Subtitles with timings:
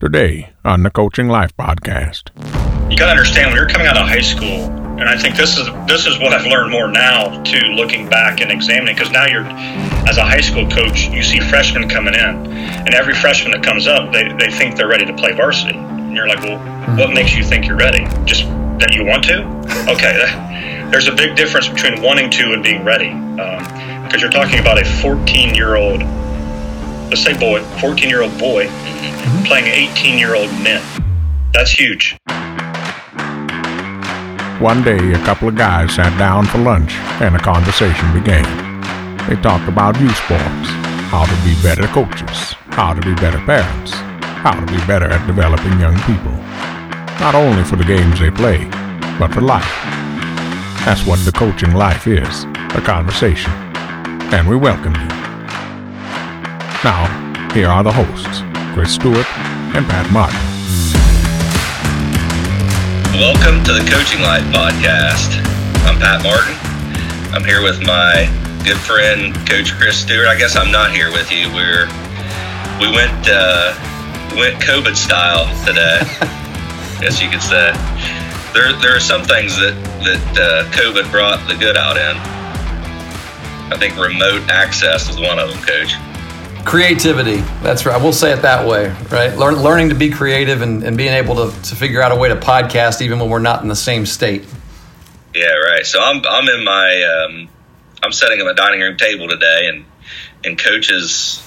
[0.00, 2.30] Today on the Coaching Life podcast.
[2.90, 4.64] You got to understand when you're coming out of high school,
[4.96, 8.40] and I think this is this is what I've learned more now to looking back
[8.40, 9.44] and examining because now you're
[10.08, 13.86] as a high school coach, you see freshmen coming in, and every freshman that comes
[13.86, 15.76] up, they, they think they're ready to play varsity.
[15.76, 16.56] And you're like, well,
[16.96, 18.06] what makes you think you're ready?
[18.24, 18.44] Just
[18.80, 19.44] that you want to?
[19.86, 20.16] Okay,
[20.90, 23.10] there's a big difference between wanting to and being ready.
[23.10, 26.00] Because um, you're talking about a 14 year old,
[27.10, 29.44] let's say boy, 14 year old boy mm-hmm.
[29.44, 30.80] playing 18 year old men.
[31.52, 32.16] That's huge.
[34.60, 38.44] One day, a couple of guys sat down for lunch and a conversation began.
[39.28, 40.68] They talked about youth sports,
[41.10, 43.92] how to be better coaches, how to be better parents,
[44.44, 46.32] how to be better at developing young people.
[47.18, 48.64] Not only for the games they play,
[49.18, 49.64] but for life.
[50.84, 53.52] That's what the coaching life is a conversation.
[54.32, 55.19] And we welcome you.
[56.82, 57.04] Now,
[57.52, 58.40] here are the hosts
[58.72, 59.28] Chris Stewart
[59.76, 60.40] and Pat Martin.
[63.20, 65.44] Welcome to the Coaching Life Podcast.
[65.84, 66.56] I'm Pat Martin.
[67.36, 68.32] I'm here with my
[68.64, 70.26] good friend, Coach Chris Stewart.
[70.26, 71.52] I guess I'm not here with you.
[71.52, 71.84] We're
[72.80, 73.76] we went uh,
[74.32, 76.00] went COVID style today.
[77.04, 77.76] guess you could say.
[78.56, 82.16] There there are some things that that uh, COVID brought the good out in.
[83.68, 85.92] I think remote access is one of them, Coach.
[86.70, 87.38] Creativity.
[87.64, 88.00] That's right.
[88.00, 89.36] We'll say it that way, right?
[89.36, 92.28] Learn, learning to be creative and, and being able to, to figure out a way
[92.28, 94.46] to podcast even when we're not in the same state.
[95.34, 95.84] Yeah, right.
[95.84, 97.48] So I'm I'm in my um,
[98.04, 99.84] I'm sitting at my dining room table today, and
[100.44, 101.44] and coaches.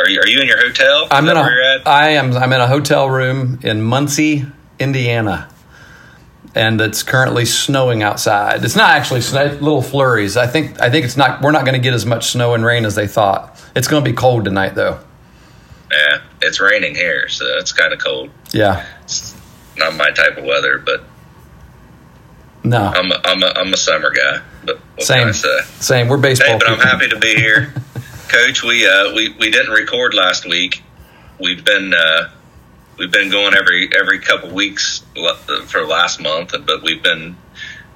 [0.00, 1.04] Are you, are you in your hotel?
[1.04, 2.36] Is I'm in a, I am.
[2.36, 4.44] I'm in a hotel room in Muncie,
[4.80, 5.54] Indiana,
[6.56, 8.64] and it's currently snowing outside.
[8.64, 10.36] It's not actually snow, little flurries.
[10.36, 10.80] I think.
[10.80, 11.42] I think it's not.
[11.42, 13.51] We're not going to get as much snow and rain as they thought.
[13.74, 15.00] It's going to be cold tonight, though.
[15.90, 18.30] Yeah, it's raining here, so it's kind of cold.
[18.52, 19.38] Yeah, it's
[19.76, 21.04] not my type of weather, but
[22.64, 24.40] no, I'm a, I'm a, I'm a summer guy.
[24.64, 26.08] But same, same.
[26.08, 26.52] We're baseball.
[26.52, 27.74] Hey, but I'm happy to be here,
[28.28, 28.62] Coach.
[28.62, 30.82] We uh we we didn't record last week.
[31.38, 32.30] We've been uh
[32.98, 35.04] we've been going every every couple weeks
[35.66, 37.36] for last month, but we've been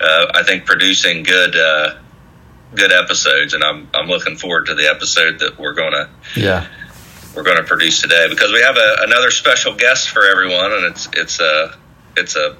[0.00, 1.94] uh, I think producing good uh,
[2.74, 6.66] good episodes, and I'm I'm looking forward to the episode that we're gonna yeah
[7.34, 11.08] we're gonna produce today because we have a, another special guest for everyone, and it's
[11.12, 11.78] it's a
[12.16, 12.56] it's a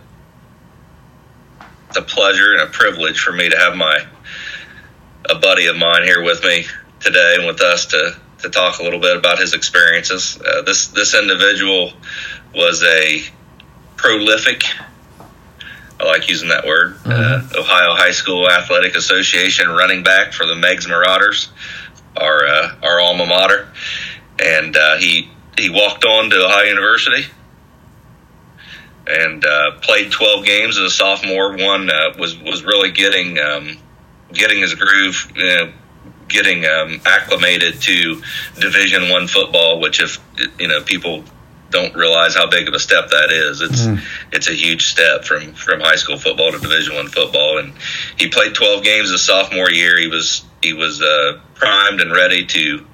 [1.88, 4.06] it's a pleasure and a privilege for me to have my
[5.28, 6.66] a buddy of mine here with me
[7.00, 10.38] today and with us to to talk a little bit about his experiences.
[10.40, 11.92] Uh, this this individual
[12.54, 13.22] was a
[13.96, 14.62] prolific
[15.98, 16.96] I like using that word.
[16.96, 17.10] Mm-hmm.
[17.56, 21.50] Uh, Ohio High School Athletic Association running back for the Meigs Marauders,
[22.16, 23.68] our uh, our alma mater,
[24.38, 27.30] and uh, he he walked on to Ohio University
[29.06, 31.56] and uh, played 12 games as a sophomore.
[31.56, 33.78] One uh, was was really getting um,
[34.32, 35.32] getting his groove.
[35.34, 35.72] You know,
[36.28, 38.20] getting um, acclimated to
[38.58, 40.18] Division One football, which if
[40.58, 41.24] you know people
[41.76, 43.60] don't realize how big of a step that is.
[43.60, 44.00] It's mm.
[44.32, 47.58] it's a huge step from from high school football to Division One football.
[47.58, 47.74] And
[48.16, 49.98] he played 12 games his sophomore year.
[49.98, 52.86] He was he was uh, primed and ready to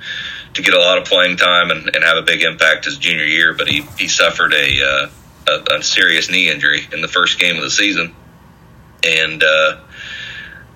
[0.55, 3.25] to get a lot of playing time and, and, have a big impact his junior
[3.25, 3.55] year.
[3.55, 5.09] But he he suffered a, uh,
[5.49, 8.15] a, a serious knee injury in the first game of the season,
[9.05, 9.43] and.
[9.43, 9.81] Uh,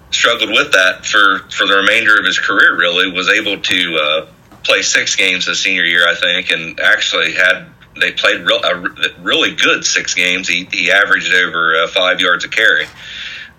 [0.08, 2.74] struggled with that for, for the remainder of his career.
[2.78, 4.26] Really was able to uh,
[4.62, 7.66] play six games his senior year, I think, and actually had
[8.00, 10.48] they played real, a really good six games.
[10.48, 12.86] He, he averaged over uh, five yards a carry.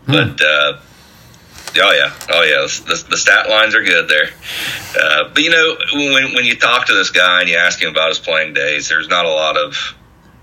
[0.05, 0.11] Hmm.
[0.11, 0.79] But, uh,
[1.77, 2.13] oh, yeah.
[2.29, 2.67] Oh, yeah.
[2.87, 4.29] The, the stat lines are good there.
[4.99, 7.89] Uh, but, you know, when, when you talk to this guy and you ask him
[7.89, 9.95] about his playing days, there's not a lot of.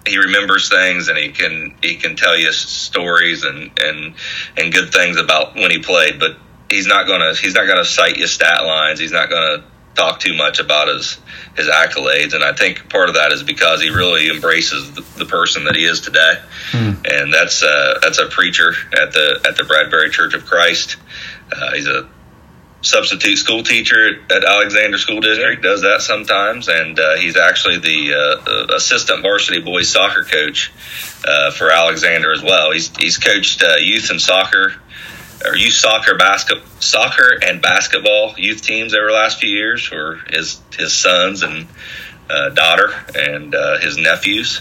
[0.06, 4.14] He remembers things and he can he can tell you stories and, and
[4.54, 6.36] and good things about when he played, but
[6.68, 9.00] he's not gonna he's not gonna cite you stat lines.
[9.00, 11.18] He's not gonna talk too much about his
[11.56, 15.24] his accolades, and I think part of that is because he really embraces the, the
[15.24, 16.92] person that he is today, hmm.
[17.04, 20.96] and that's uh, that's a preacher at the at the Bradbury Church of Christ.
[21.52, 22.08] Uh, he's a
[22.82, 25.62] substitute school teacher at Alexander School District.
[25.62, 30.72] Does that sometimes, and uh, he's actually the uh, assistant varsity boys soccer coach
[31.26, 32.72] uh, for Alexander as well.
[32.72, 34.74] He's he's coached uh, youth and soccer
[35.44, 40.20] or youth soccer, basket, soccer and basketball youth teams over the last few years for
[40.30, 41.66] his his sons and
[42.30, 44.60] uh, daughter and uh, his nephews,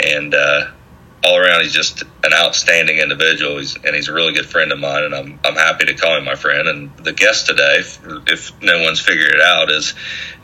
[0.00, 0.70] and uh,
[1.24, 3.58] all around he's just an outstanding individual.
[3.58, 6.16] He's, and he's a really good friend of mine, and I'm I'm happy to call
[6.16, 6.68] him my friend.
[6.68, 9.94] And the guest today, if, if no one's figured it out, is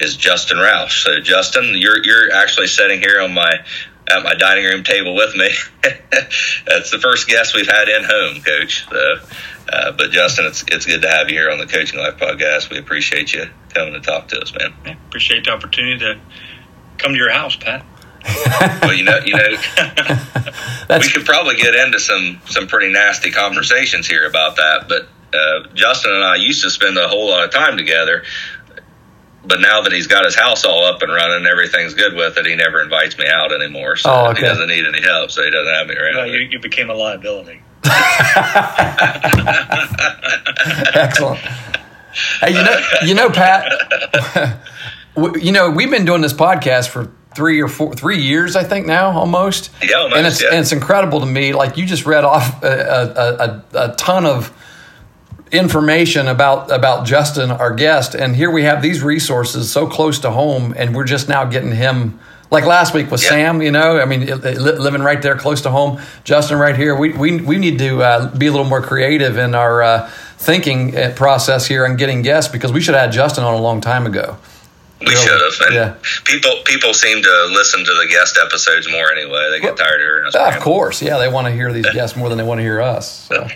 [0.01, 1.03] is Justin Roush.
[1.03, 3.65] So Justin, you're you're actually sitting here on my
[4.11, 5.49] at my dining room table with me.
[6.67, 8.87] That's the first guest we've had in home, Coach.
[8.89, 9.17] So,
[9.73, 12.71] uh, but Justin, it's it's good to have you here on the Coaching Life podcast.
[12.71, 14.75] We appreciate you coming to talk to us, man.
[14.85, 16.21] Yeah, appreciate the opportunity to
[16.99, 17.85] come to your house, Pat.
[18.83, 19.49] well, you know, you know,
[20.99, 24.89] we could probably get into some some pretty nasty conversations here about that.
[24.89, 28.25] But uh, Justin and I used to spend a whole lot of time together.
[29.45, 32.47] But now that he's got his house all up and running, everything's good with it.
[32.47, 34.41] He never invites me out anymore, so oh, okay.
[34.41, 35.31] he doesn't need any help.
[35.31, 36.17] So he doesn't have me around.
[36.17, 37.63] Well, you, you became a liability.
[40.95, 41.41] Excellent.
[42.41, 44.61] Hey, you know, you know, Pat.
[45.41, 48.87] you know, we've been doing this podcast for three or four, three years, I think
[48.87, 49.71] now, almost.
[49.83, 50.49] Yeah, almost, and it's yeah.
[50.51, 51.53] and it's incredible to me.
[51.53, 54.53] Like you just read off a, a, a, a ton of
[55.53, 60.31] information about about Justin, our guest, and here we have these resources so close to
[60.31, 62.19] home, and we're just now getting him.
[62.53, 63.29] Like last week with Yeah.
[63.29, 66.01] Sam, you know, I mean, li- living right there close to home.
[66.25, 66.97] Justin, right here.
[66.97, 70.97] We we, we need to uh, be a little more creative in our uh, thinking
[70.99, 73.81] uh, process here and getting guests because we should have had Justin on a long
[73.81, 74.37] time ago.
[75.01, 75.17] We Really?
[75.25, 75.67] should have.
[75.69, 75.95] And Yeah.
[76.25, 79.49] people people seem to listen to the guest episodes more anyway.
[79.53, 80.35] They get tired of hearing us.
[80.37, 82.63] Ah, of course, yeah, they want to hear these guests more than they want to
[82.65, 83.29] hear us.
[83.29, 83.47] So.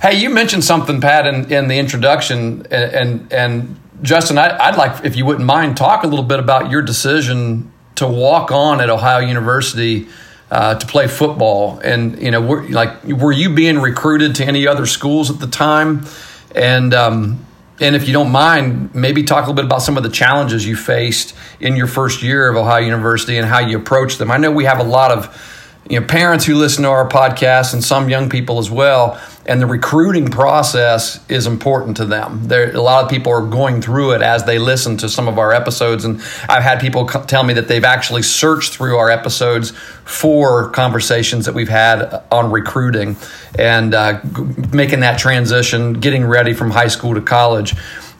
[0.00, 4.76] Hey, you mentioned something, Pat, in, in the introduction, and and, and Justin, I, I'd
[4.76, 8.80] like if you wouldn't mind talk a little bit about your decision to walk on
[8.80, 10.06] at Ohio University
[10.50, 14.66] uh, to play football, and you know, were, like, were you being recruited to any
[14.66, 16.06] other schools at the time,
[16.54, 17.44] and um,
[17.80, 20.66] and if you don't mind, maybe talk a little bit about some of the challenges
[20.66, 24.30] you faced in your first year of Ohio University and how you approached them.
[24.30, 25.57] I know we have a lot of
[25.88, 29.62] you know parents who listen to our podcast and some young people as well and
[29.62, 32.46] the recruiting process is important to them.
[32.48, 35.38] There a lot of people are going through it as they listen to some of
[35.38, 39.70] our episodes and i've had people tell me that they've actually searched through our episodes
[40.04, 43.16] for conversations that we've had on recruiting
[43.58, 44.20] and uh,
[44.72, 47.74] making that transition getting ready from high school to college.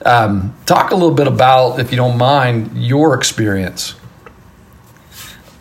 [0.05, 3.95] Um, talk a little bit about if you don't mind your experience.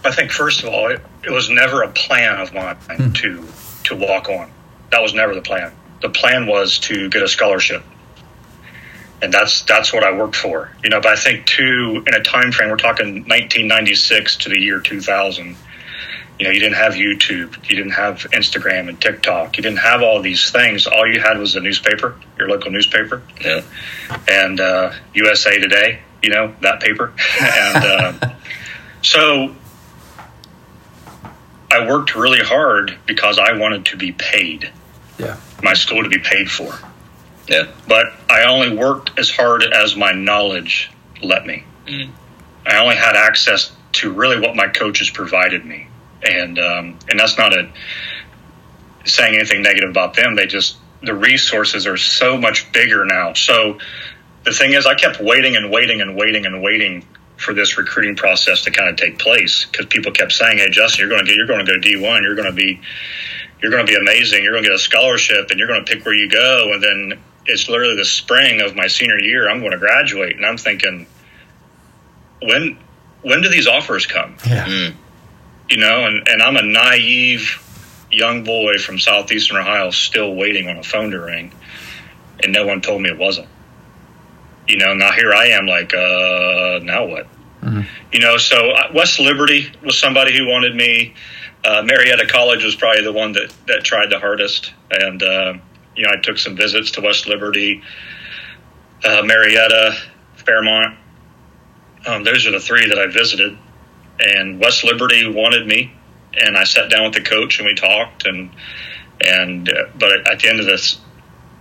[0.05, 0.95] I think first of all,
[1.27, 2.77] it was never a plan of mine
[3.13, 3.45] to
[3.83, 4.49] to walk on.
[4.91, 5.71] That was never the plan.
[6.01, 7.83] The plan was to get a scholarship,
[9.21, 10.71] and that's that's what I worked for.
[10.83, 14.59] You know, but I think too in a time frame we're talking 1996 to the
[14.59, 15.55] year 2000.
[16.39, 20.03] You know, you didn't have YouTube, you didn't have Instagram and TikTok, you didn't have
[20.03, 20.85] all these things.
[20.85, 23.63] All you had was a newspaper, your local newspaper, Yeah.
[24.27, 27.11] and uh, USA Today, you know, that paper.
[27.41, 27.75] and
[28.23, 28.29] uh,
[29.01, 29.55] so
[31.77, 34.71] I worked really hard because I wanted to be paid,
[35.17, 36.77] yeah my school to be paid for.
[37.47, 37.67] Yeah.
[37.87, 40.91] But I only worked as hard as my knowledge
[41.21, 41.63] let me.
[41.87, 42.11] Mm.
[42.65, 45.87] I only had access to really what my coaches provided me.
[46.23, 47.71] And um, and that's not a
[49.05, 50.35] saying anything negative about them.
[50.35, 53.33] They just the resources are so much bigger now.
[53.33, 53.77] So
[54.43, 57.05] the thing is, I kept waiting and waiting and waiting and waiting
[57.37, 61.01] for this recruiting process to kind of take place because people kept saying, "Hey, Justin,
[61.01, 62.23] you're going to get, you're going to go D one.
[62.23, 62.81] You're going to be,
[63.61, 64.43] you're going to be amazing.
[64.43, 66.83] You're going to get a scholarship, and you're going to pick where you go." And
[66.83, 69.49] then it's literally the spring of my senior year.
[69.49, 71.07] I'm going to graduate, and I'm thinking,
[72.41, 72.77] when
[73.21, 74.35] when do these offers come?
[74.45, 74.93] yeah Mm.
[75.69, 77.63] you know, and, and I'm a naive
[78.11, 81.51] young boy from southeastern Ohio still waiting on a phone to ring,
[82.43, 83.47] and no one told me it wasn't.
[84.67, 87.27] You know, now here I am, like, uh, now what?
[88.11, 91.13] You know, so uh, West Liberty was somebody who wanted me.
[91.65, 95.53] Uh, Marietta College was probably the one that, that tried the hardest, and uh,
[95.95, 97.81] you know, I took some visits to West Liberty,
[99.03, 99.97] uh, Marietta,
[100.35, 100.97] Fairmont.
[102.05, 103.57] Um, those are the three that I visited
[104.19, 105.93] and West Liberty wanted me,
[106.33, 108.49] and I sat down with the coach and we talked, and
[109.21, 110.99] and uh, but at the end of this,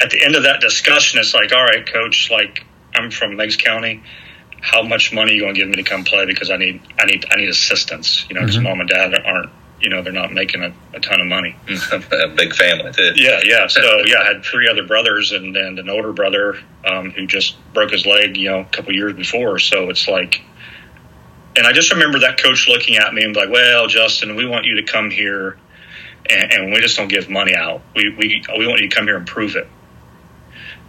[0.01, 3.57] at the end of that discussion, it's like, all right, coach, like I'm from Meigs
[3.57, 4.03] County,
[4.61, 6.81] how much money are you going to give me to come play because I need
[6.99, 9.51] I need I need assistance, you know, because mom and dad aren't
[9.81, 11.55] you know they're not making a, a ton of money.
[11.93, 13.13] a big family too.
[13.17, 13.67] Yeah, yeah.
[13.77, 17.57] So yeah, I had three other brothers and, and an older brother um, who just
[17.75, 19.59] broke his leg, you know, a couple years before.
[19.59, 20.41] So it's like,
[21.57, 24.47] and I just remember that coach looking at me and be like, "Well, Justin, we
[24.47, 25.59] want you to come here,
[26.31, 27.83] and, and we just don't give money out.
[27.95, 29.69] We we we want you to come here and prove it."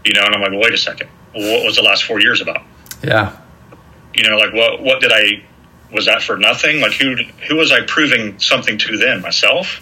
[0.06, 1.10] You know, and I'm like, well, "Wait a second.
[1.38, 2.64] What was the last four years about?"
[3.04, 3.36] yeah
[4.14, 5.44] You know, like what what did I
[5.92, 6.82] was that for nothing?
[6.82, 7.16] Like who
[7.48, 9.22] who was I proving something to then?
[9.22, 9.82] Myself.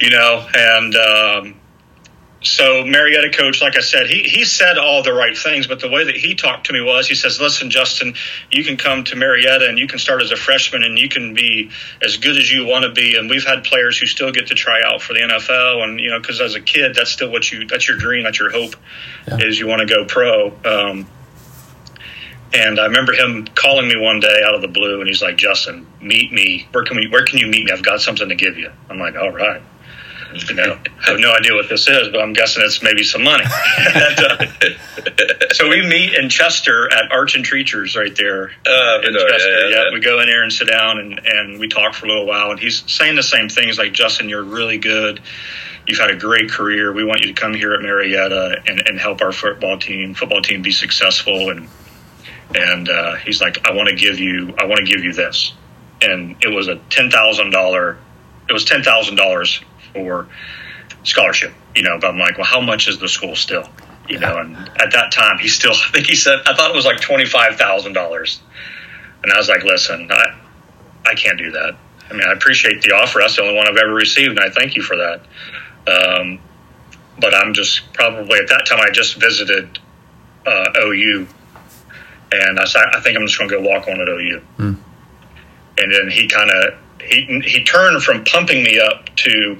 [0.00, 1.54] you know, and um,
[2.46, 5.88] so Marietta coach, like I said, he he said all the right things, but the
[5.88, 8.14] way that he talked to me was, he says, "Listen, Justin,
[8.50, 11.34] you can come to Marietta and you can start as a freshman and you can
[11.34, 14.46] be as good as you want to be." And we've had players who still get
[14.48, 17.30] to try out for the NFL, and you know, because as a kid, that's still
[17.30, 18.76] what you that's your dream, that's your hope,
[19.26, 19.38] yeah.
[19.38, 20.52] is you want to go pro.
[20.64, 21.08] Um,
[22.54, 25.36] and I remember him calling me one day out of the blue, and he's like,
[25.36, 26.68] "Justin, meet me.
[26.70, 27.08] Where can we?
[27.08, 27.72] Where can you meet me?
[27.72, 29.62] I've got something to give you." I'm like, "All right."
[30.48, 33.22] You know, I have no idea what this is, but I'm guessing it's maybe some
[33.24, 33.44] money.
[33.44, 39.50] and, uh, so we meet in Chester at Arthur Treacher's right there uh, in Chester.
[39.50, 42.06] Yeah, yeah, yeah, we go in there and sit down and, and we talk for
[42.06, 42.50] a little while.
[42.50, 45.20] And he's saying the same things like, Justin, you're really good.
[45.86, 46.92] You've had a great career.
[46.92, 50.42] We want you to come here at Marietta and, and help our football team, football
[50.42, 51.50] team be successful.
[51.50, 51.68] And
[52.54, 55.52] and uh, he's like, I want to give you, I want to give you this.
[56.00, 57.98] And it was a ten thousand dollar.
[58.48, 59.60] It was ten thousand dollars
[59.96, 60.28] for
[61.04, 63.68] scholarship, you know, but I'm like, well, how much is the school still?
[64.08, 66.76] You know, and at that time, he still, I think he said, I thought it
[66.76, 68.38] was like $25,000.
[69.22, 70.38] And I was like, listen, I,
[71.04, 71.76] I can't do that.
[72.10, 73.18] I mean, I appreciate the offer.
[73.20, 75.22] That's the only one I've ever received, and I thank you for that.
[75.88, 76.38] Um,
[77.18, 79.78] but I'm just probably at that time I just visited
[80.46, 81.26] uh, OU,
[82.30, 84.42] and I, I think I'm just going to go walk on at OU.
[84.58, 84.78] Mm.
[85.78, 89.58] And then he kind of he he turned from pumping me up to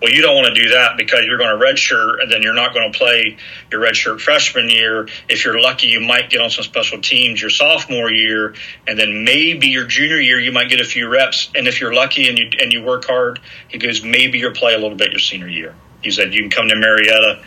[0.00, 2.54] well, you don't want to do that because you're going to redshirt and then you're
[2.54, 3.36] not going to play
[3.70, 5.08] your redshirt freshman year.
[5.28, 8.54] If you're lucky, you might get on some special teams your sophomore year,
[8.86, 11.50] and then maybe your junior year you might get a few reps.
[11.54, 14.74] And if you're lucky and you and you work hard, he goes maybe you'll play
[14.74, 15.74] a little bit your senior year.
[16.02, 17.42] He said you can come to Marietta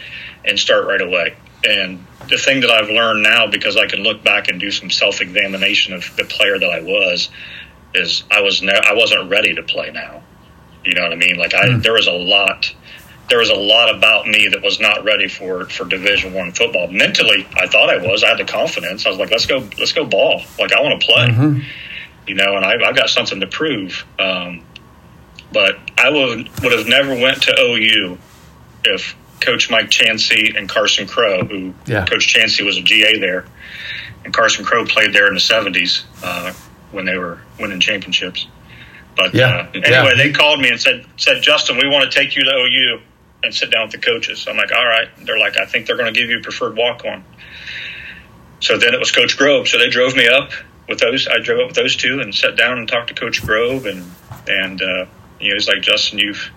[0.45, 1.36] and start right away.
[1.65, 4.89] And the thing that I've learned now, because I can look back and do some
[4.89, 7.29] self examination of the player that I was,
[7.95, 10.24] is I was ne- I wasn't ready to play now.
[10.86, 11.38] You know what I mean?
[11.38, 11.84] Like I, mm.
[11.84, 12.74] there was a lot,
[13.30, 16.88] there was a lot about me that was not ready for for Division One football.
[16.88, 18.24] Mentally, I thought I was.
[18.24, 19.06] I had the confidence.
[19.06, 20.42] I was like, let's go, let's go ball.
[20.60, 21.28] Like I want to play.
[21.28, 21.60] Mm-hmm.
[22.28, 24.06] You know, and I, I've got something to prove.
[24.18, 24.63] Um,
[25.54, 28.18] but I would would have never went to OU
[28.84, 32.06] if Coach Mike Chansey and Carson Crow, who yeah.
[32.06, 33.46] Coach Chansey was a GA there,
[34.25, 36.54] and Carson Crow played there in the '70s uh,
[36.92, 38.48] when they were winning championships.
[39.15, 39.48] But yeah.
[39.48, 40.13] Uh, anyway, yeah.
[40.15, 43.01] they called me and said, said Justin, we want to take you to OU
[43.43, 44.48] and sit down with the coaches.
[44.50, 45.10] I'm like, all right.
[45.25, 47.24] They're like, I think they're going to give you a preferred walk on.
[48.60, 49.67] So then it was Coach Grobe.
[49.67, 50.51] So they drove me up
[50.88, 51.27] with those.
[51.27, 53.86] I drove up with those two and sat down and talked to Coach Grobe.
[53.86, 54.10] And,
[54.48, 55.05] and, uh,
[55.39, 56.50] you know, he's like, Justin, you've,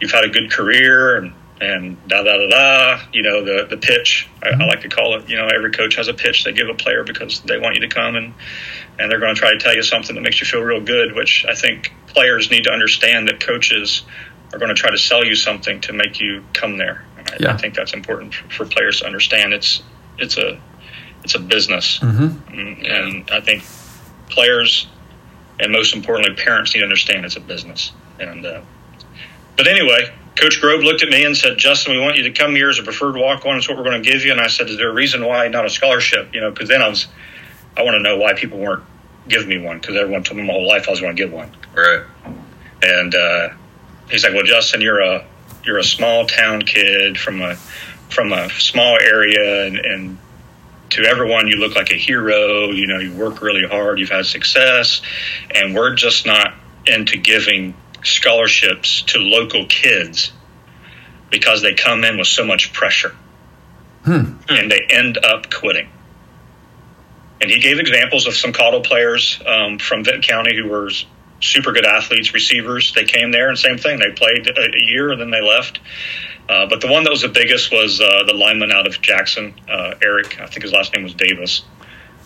[0.00, 3.02] you've had a good career and, and da da da da.
[3.12, 4.28] You know the the pitch.
[4.42, 5.28] I, I, like to call it.
[5.28, 7.80] You know, every coach has a pitch they give a player because they want you
[7.82, 8.34] to come and
[8.98, 11.14] and they're going to try to tell you something that makes you feel real good.
[11.14, 14.02] Which I think players need to understand that coaches
[14.52, 17.04] are going to try to sell you something to make you come there.
[17.16, 17.54] I, yeah.
[17.54, 19.52] I think that's important for, for, players to understand.
[19.52, 19.82] It's
[20.18, 20.60] it's a
[21.24, 22.54] it's a business, mm-hmm.
[22.54, 23.64] Mm, and I think
[24.30, 24.86] players
[25.60, 27.92] and most importantly parents need to understand it's a business.
[28.18, 28.60] And uh,
[29.56, 32.54] but anyway, Coach Grobe looked at me and said, Justin, we want you to come
[32.54, 33.56] here as a preferred walk on.
[33.56, 34.30] It's what we're going to give you.
[34.30, 36.32] And I said, Is there a reason why not a scholarship?
[36.32, 37.08] You know, because then I was,
[37.76, 38.84] I want to know why people weren't
[39.26, 41.32] giving me one because everyone told me my whole life I was going to get
[41.32, 41.50] one.
[41.74, 42.04] Right.
[42.82, 43.48] And uh,
[44.08, 45.26] he's like, Well, Justin, you're a
[45.64, 47.56] you're a small town kid from a
[48.08, 50.18] from a small area, and, and
[50.90, 52.70] to everyone you look like a hero.
[52.70, 55.02] You know, you work really hard, you've had success,
[55.52, 56.54] and we're just not
[56.86, 60.32] into giving scholarships to local kids
[61.30, 63.14] because they come in with so much pressure
[64.04, 64.32] hmm.
[64.48, 65.88] and they end up quitting.
[67.40, 70.90] And he gave examples of some Cottle players um, from Vinton County who were
[71.40, 72.92] super good athletes, receivers.
[72.94, 74.00] They came there and same thing.
[74.00, 75.78] They played a, a year and then they left.
[76.48, 79.54] Uh, but the one that was the biggest was uh, the lineman out of Jackson,
[79.68, 80.40] uh, Eric.
[80.40, 81.62] I think his last name was Davis.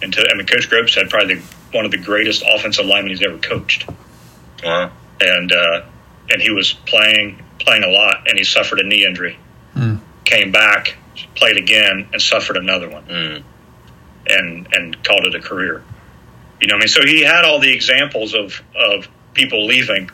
[0.00, 3.10] And, to, I mean, Coach Grobe said probably the, one of the greatest offensive linemen
[3.10, 3.86] he's ever coached.
[4.64, 5.82] Wow and uh,
[6.30, 9.38] and he was playing playing a lot, and he suffered a knee injury.
[9.74, 10.00] Mm.
[10.24, 10.96] Came back,
[11.34, 13.42] played again, and suffered another one, mm.
[14.26, 15.82] and and called it a career.
[16.60, 20.10] You know, I mean, so he had all the examples of of people leaving,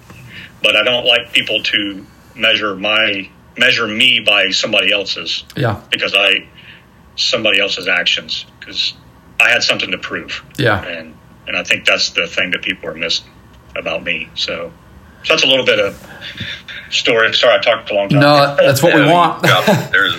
[0.63, 5.45] but I don't like people to measure my measure me by somebody else's.
[5.57, 6.49] Yeah, because I
[7.17, 8.95] somebody else's actions because
[9.41, 10.45] I had something to prove.
[10.59, 11.15] Yeah, and
[11.47, 13.31] and I think that's the thing that people are missing
[13.77, 14.29] about me.
[14.35, 14.73] So
[15.25, 16.01] so that's a little bit of
[16.91, 17.33] story.
[17.35, 18.21] Sorry, I talked a long time.
[18.21, 19.43] No, that's what yeah, we want.
[19.93, 20.15] there's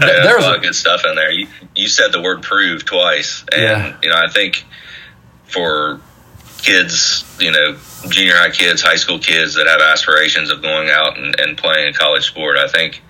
[0.00, 1.30] there's a lot of good stuff in there.
[1.30, 3.44] You, you said the word prove twice.
[3.52, 3.96] And, yeah.
[4.02, 4.64] you know, I think
[5.44, 6.00] for
[6.58, 7.76] kids, you know,
[8.08, 11.88] junior high kids, high school kids that have aspirations of going out and, and playing
[11.88, 12.56] a college sport.
[12.56, 13.02] I think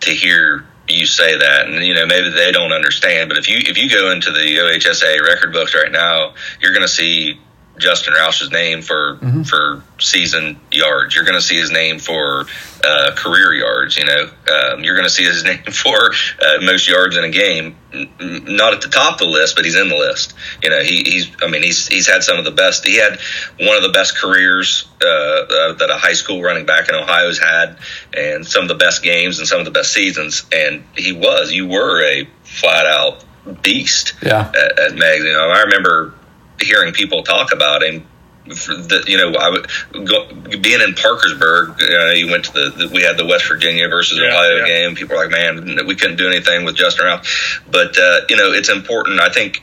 [0.00, 3.58] to hear you say that and you know maybe they don't understand but if you
[3.58, 6.32] if you go into the OHSA record books right now
[6.62, 7.38] you're going to see
[7.78, 9.42] Justin Roush's name for mm-hmm.
[9.42, 11.14] for season yards.
[11.14, 12.46] You're going to see his name for
[12.84, 13.96] uh, career yards.
[13.96, 17.30] You know, um, you're going to see his name for uh, most yards in a
[17.30, 17.76] game.
[17.92, 20.34] Not at the top of the list, but he's in the list.
[20.62, 21.30] You know, he, he's.
[21.42, 22.84] I mean, he's he's had some of the best.
[22.84, 23.18] He had
[23.58, 27.38] one of the best careers uh, uh, that a high school running back in Ohio's
[27.38, 27.78] had,
[28.14, 30.44] and some of the best games and some of the best seasons.
[30.52, 31.52] And he was.
[31.52, 33.24] You were a flat out
[33.62, 34.14] beast.
[34.22, 34.48] Yeah.
[34.48, 35.24] At, at Meigs.
[35.24, 36.14] You know, I remember
[36.60, 38.06] hearing people talk about him.
[38.46, 41.80] The, you know, I would go, being in Parkersburg.
[41.80, 44.56] You, know, you went to the, the, we had the West Virginia versus yeah, Ohio
[44.56, 44.66] yeah.
[44.66, 44.94] game.
[44.94, 47.60] People are like, man, we couldn't do anything with Justin Roush.
[47.70, 49.62] But uh, you know, it's important, I think,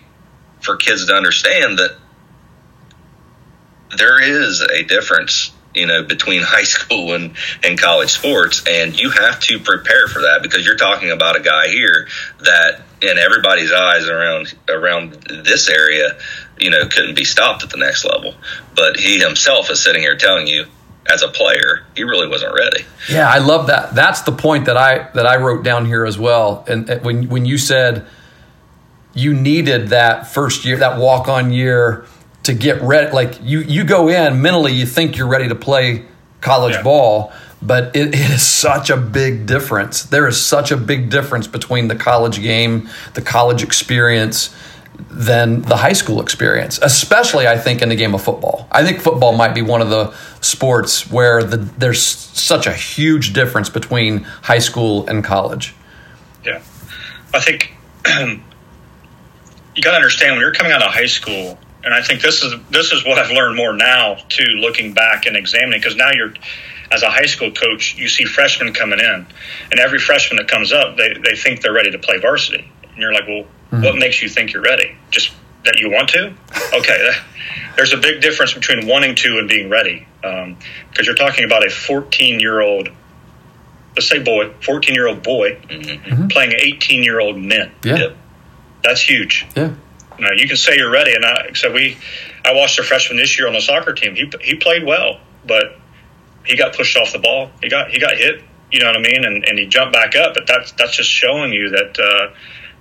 [0.61, 1.97] for kids to understand that
[3.97, 9.09] there is a difference you know between high school and, and college sports and you
[9.11, 12.07] have to prepare for that because you're talking about a guy here
[12.39, 16.17] that in everybody's eyes around around this area
[16.57, 18.33] you know, couldn't be stopped at the next level.
[18.75, 20.65] But he himself is sitting here telling you,
[21.11, 22.83] as a player, he really wasn't ready.
[23.09, 23.93] Yeah, I love that.
[23.93, 26.65] That's the point that I that I wrote down here as well.
[26.67, 28.07] And when when you said
[29.13, 32.05] you needed that first year, that walk on year
[32.43, 36.05] to get ready, like you you go in mentally, you think you're ready to play
[36.41, 36.83] college yeah.
[36.83, 37.33] ball.
[37.61, 40.03] But it, it is such a big difference.
[40.03, 44.53] There is such a big difference between the college game, the college experience,
[45.09, 48.67] than the high school experience, especially I think in the game of football.
[48.71, 53.33] I think football might be one of the sports where the, there's such a huge
[53.33, 55.73] difference between high school and college.
[56.43, 56.61] Yeah.
[57.33, 57.73] I think
[59.75, 62.43] you got to understand when you're coming out of high school, and I think this
[62.43, 66.11] is this is what I've learned more now too, looking back and examining, because now
[66.13, 66.33] you're
[66.91, 69.27] as a high school coach, you see freshmen coming in,
[69.71, 72.71] and every freshman that comes up, they, they think they're ready to play varsity.
[72.95, 73.83] And you're like, well, Mm-hmm.
[73.83, 74.95] What makes you think you're ready?
[75.11, 75.33] Just
[75.63, 76.33] that you want to?
[76.73, 77.11] Okay,
[77.77, 80.05] there's a big difference between wanting to and being ready.
[80.21, 80.57] Because um,
[81.03, 82.89] you're talking about a 14 year old,
[83.95, 86.27] let's say boy, 14 year old boy mm-hmm.
[86.27, 87.71] playing 18 year old men.
[87.83, 88.09] Yeah.
[88.83, 89.47] That's huge.
[89.55, 89.73] Yeah.
[90.19, 91.97] Now you can say you're ready, and I so we,
[92.43, 94.15] I watched a freshman this year on the soccer team.
[94.15, 95.77] He he played well, but
[96.45, 97.51] he got pushed off the ball.
[97.61, 98.43] He got he got hit.
[98.71, 99.25] You know what I mean?
[99.25, 100.33] And and he jumped back up.
[100.33, 102.33] But that's that's just showing you that uh,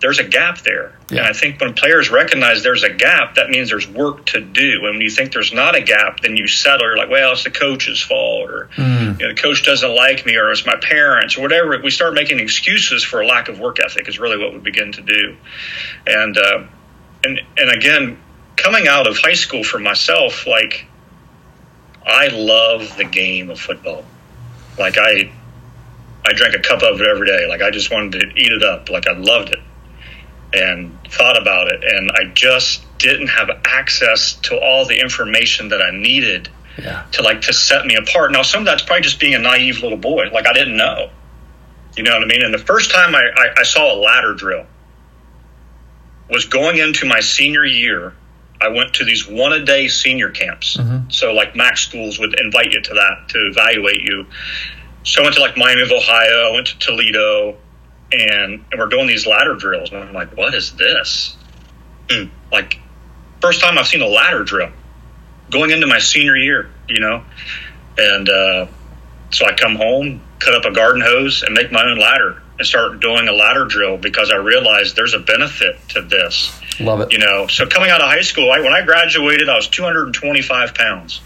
[0.04, 0.92] there's a gap there.
[1.08, 1.20] Yeah.
[1.20, 4.84] And I think when players recognize there's a gap, that means there's work to do.
[4.84, 6.86] And when you think there's not a gap, then you settle.
[6.86, 9.18] You're like, well, it's the coach's fault, or mm.
[9.18, 11.80] you know, the coach doesn't like me, or it's my parents, or whatever.
[11.82, 14.92] We start making excuses for a lack of work ethic is really what we begin
[14.92, 15.38] to do.
[16.06, 16.64] And uh,
[17.24, 18.20] and and again,
[18.56, 20.84] coming out of high school for myself, like
[22.06, 24.04] I love the game of football.
[24.78, 25.32] Like I
[26.26, 27.46] I drank a cup of it every day.
[27.48, 28.90] Like I just wanted to eat it up.
[28.90, 29.60] Like I loved it
[30.54, 35.82] and thought about it, and I just didn't have access to all the information that
[35.82, 37.04] I needed yeah.
[37.12, 38.32] to like to set me apart.
[38.32, 41.10] Now, some of that's probably just being a naive little boy, like I didn't know.
[41.96, 42.42] You know what I mean?
[42.42, 44.66] And the first time I, I, I saw a ladder drill
[46.30, 48.14] was going into my senior year.
[48.60, 50.76] I went to these one a day senior camps.
[50.76, 51.10] Mm-hmm.
[51.10, 54.26] So, like Mac schools would invite you to that to evaluate you.
[55.04, 57.56] So, I went to like Miami of Ohio, I went to Toledo,
[58.14, 59.90] and, and we're doing these ladder drills.
[59.90, 61.36] And I'm like, what is this?
[62.08, 62.78] Mm, like,
[63.40, 64.70] first time I've seen a ladder drill
[65.50, 67.24] going into my senior year, you know?
[67.98, 68.66] And uh,
[69.30, 72.66] so I come home, cut up a garden hose, and make my own ladder and
[72.66, 76.52] start doing a ladder drill because I realized there's a benefit to this.
[76.80, 77.12] Love it.
[77.12, 80.74] You know, so coming out of high school, I, when I graduated, I was 225
[80.74, 81.20] pounds,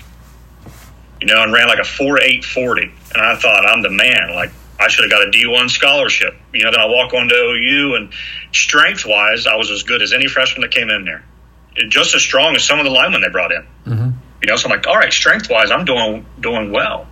[1.21, 2.83] you know, and ran like a 4 8 40.
[2.83, 4.35] And I thought, I'm the man.
[4.35, 6.35] Like, I should have got a D1 scholarship.
[6.53, 8.13] You know, then I walk on to OU, and
[8.53, 11.25] strength wise, I was as good as any freshman that came in there.
[11.89, 13.67] Just as strong as some of the linemen they brought in.
[13.87, 14.11] Mm-hmm.
[14.43, 17.09] You know, so I'm like, all right, strength wise, I'm doing doing well.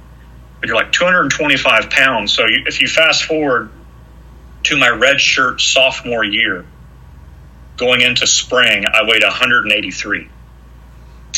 [0.60, 2.32] But you're like 225 pounds.
[2.32, 3.70] So you, if you fast forward
[4.64, 6.64] to my red shirt sophomore year,
[7.76, 10.28] going into spring, I weighed 183.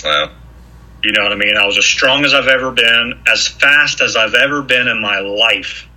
[0.05, 0.31] Wow.
[1.03, 1.57] You know what I mean?
[1.57, 5.01] I was as strong as I've ever been, as fast as I've ever been in
[5.01, 5.89] my life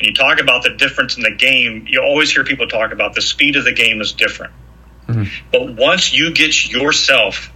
[0.00, 3.22] you talk about the difference in the game, you always hear people talk about the
[3.22, 4.52] speed of the game is different.
[5.06, 5.24] Mm-hmm.
[5.50, 7.50] But once you get yourself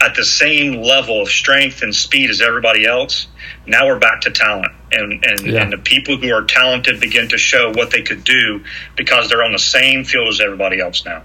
[0.00, 3.26] at the same level of strength and speed as everybody else,
[3.66, 4.72] now we're back to talent.
[4.92, 5.62] And and, yeah.
[5.62, 8.64] and the people who are talented begin to show what they could do
[8.96, 11.22] because they're on the same field as everybody else now.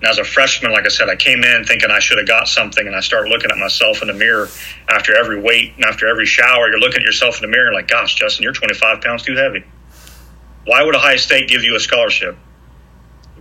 [0.00, 2.46] And as a freshman, like I said, I came in thinking I should have got
[2.46, 4.48] something, and I started looking at myself in the mirror
[4.88, 6.68] after every weight and after every shower.
[6.68, 9.34] You're looking at yourself in the mirror and like, gosh, Justin, you're 25 pounds too
[9.34, 9.64] heavy.
[10.64, 12.36] Why would Ohio State give you a scholarship?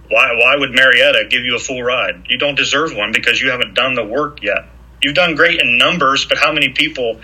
[0.10, 2.26] Why, why would Marietta give you a full ride?
[2.30, 4.66] You don't deserve one because you haven't done the work yet.
[5.02, 7.20] You've done great in numbers, but how many people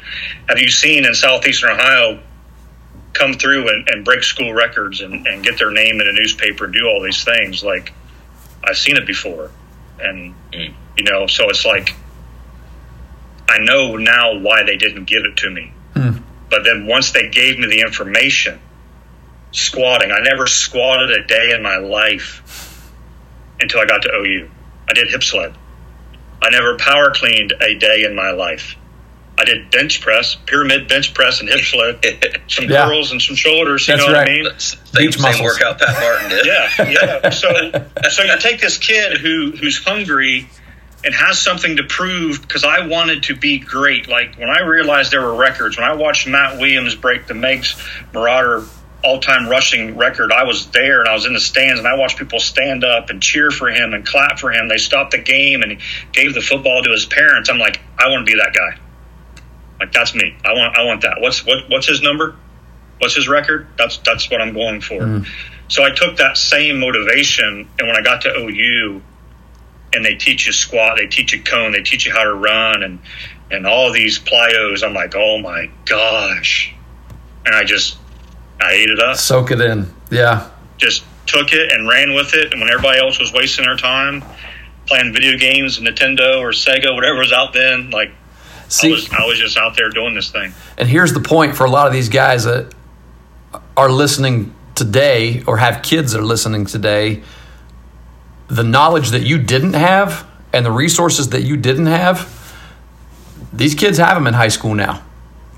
[0.48, 2.22] have you seen in southeastern Ohio
[3.13, 6.65] come through and, and break school records and, and get their name in a newspaper
[6.65, 7.63] and do all these things?
[7.63, 7.93] Like,
[8.63, 9.52] I've seen it before.
[9.99, 10.73] And, mm.
[10.97, 11.95] you know, so it's like,
[13.47, 15.73] I know now why they didn't give it to me.
[15.93, 16.21] Mm.
[16.49, 18.60] But then once they gave me the information,
[19.52, 22.89] squatting, I never squatted a day in my life
[23.60, 24.49] until I got to OU.
[24.89, 25.54] I did hip sled.
[26.41, 28.76] I never power cleaned a day in my life.
[29.38, 32.06] I did bench press, pyramid bench press, and hip sled,
[32.48, 32.86] some yeah.
[32.86, 33.88] curls and some shoulders.
[33.88, 34.28] You That's know right.
[34.28, 34.60] what I mean?
[34.60, 36.46] Same, same workout Pat Martin did.
[36.46, 37.30] yeah, yeah.
[37.32, 37.50] So,
[38.10, 40.48] so you take this kid who who's hungry
[41.04, 44.08] and has something to prove because I wanted to be great.
[44.08, 47.76] Like when I realized there were records, when I watched Matt Williams break the Meigs
[48.13, 48.65] Marauder
[49.04, 50.32] all time rushing record.
[50.32, 53.10] I was there and I was in the stands and I watched people stand up
[53.10, 54.69] and cheer for him and clap for him.
[54.69, 55.80] They stopped the game and
[56.13, 57.50] gave the football to his parents.
[57.50, 58.80] I'm like, I want to be that guy.
[59.79, 60.36] Like that's me.
[60.45, 61.17] I want I want that.
[61.19, 62.36] What's what what's his number?
[62.99, 63.67] What's his record?
[63.77, 64.99] That's that's what I'm going for.
[64.99, 65.27] Mm.
[65.67, 69.01] So I took that same motivation and when I got to OU
[69.93, 72.83] and they teach you squat, they teach you cone, they teach you how to run
[72.83, 72.99] and
[73.51, 76.73] and all these plyos, I'm like, oh my gosh.
[77.45, 77.97] And I just
[78.62, 79.17] I ate it up.
[79.17, 79.91] Soak it in.
[80.09, 80.49] Yeah.
[80.77, 82.51] Just took it and ran with it.
[82.51, 84.23] And when everybody else was wasting their time
[84.86, 88.12] playing video games, Nintendo or Sega, whatever was out then, like
[88.73, 90.51] See, I was I was just out there doing this thing.
[90.79, 92.73] And here's the point for a lot of these guys that
[93.77, 97.21] are listening today or have kids that are listening today.
[98.47, 102.57] The knowledge that you didn't have and the resources that you didn't have,
[103.53, 105.03] these kids have them in high school now.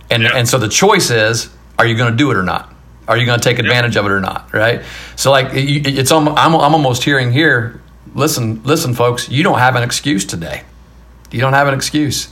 [0.09, 0.35] And, yeah.
[0.35, 1.49] and so the choice is,
[1.79, 2.73] are you going to do it or not?
[3.07, 4.53] Are you going to take advantage of it or not?
[4.53, 4.83] Right.
[5.15, 7.81] So like it's I'm I'm almost hearing here.
[8.13, 9.29] Listen, listen, folks.
[9.29, 10.63] You don't have an excuse today.
[11.31, 12.27] You don't have an excuse.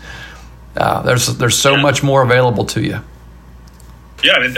[0.76, 1.82] Uh, there's there's so yeah.
[1.82, 3.00] much more available to you.
[4.24, 4.56] Yeah, I mean,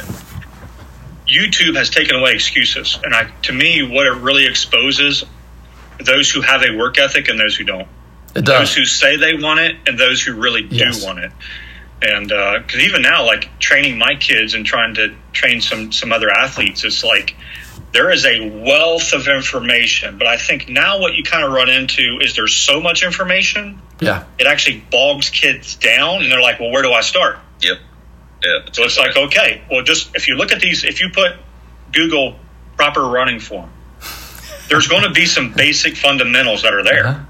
[1.27, 5.23] YouTube has taken away excuses, and I to me, what it really exposes
[5.99, 7.87] those who have a work ethic and those who don't.
[8.35, 8.45] It does.
[8.45, 10.99] Those who say they want it and those who really yes.
[10.99, 11.31] do want it
[12.01, 16.11] and because uh, even now like training my kids and trying to train some some
[16.11, 17.35] other athletes it's like
[17.93, 21.69] there is a wealth of information but i think now what you kind of run
[21.69, 26.59] into is there's so much information yeah it actually bogs kids down and they're like
[26.59, 27.77] well where do i start yep
[28.43, 31.33] yeah so it's like okay well just if you look at these if you put
[31.91, 32.35] google
[32.75, 33.69] proper running form
[34.67, 37.25] there's going to be some basic fundamentals that are there uh-huh.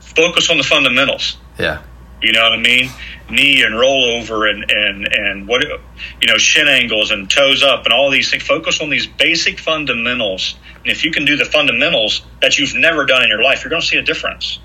[0.00, 1.82] focus on the fundamentals yeah
[2.22, 2.88] you know what I mean?
[3.28, 7.92] Knee and rollover and and and what you know, shin angles and toes up and
[7.92, 8.44] all these things.
[8.44, 10.54] Focus on these basic fundamentals.
[10.82, 13.70] And if you can do the fundamentals that you've never done in your life, you're
[13.70, 14.60] going to see a difference.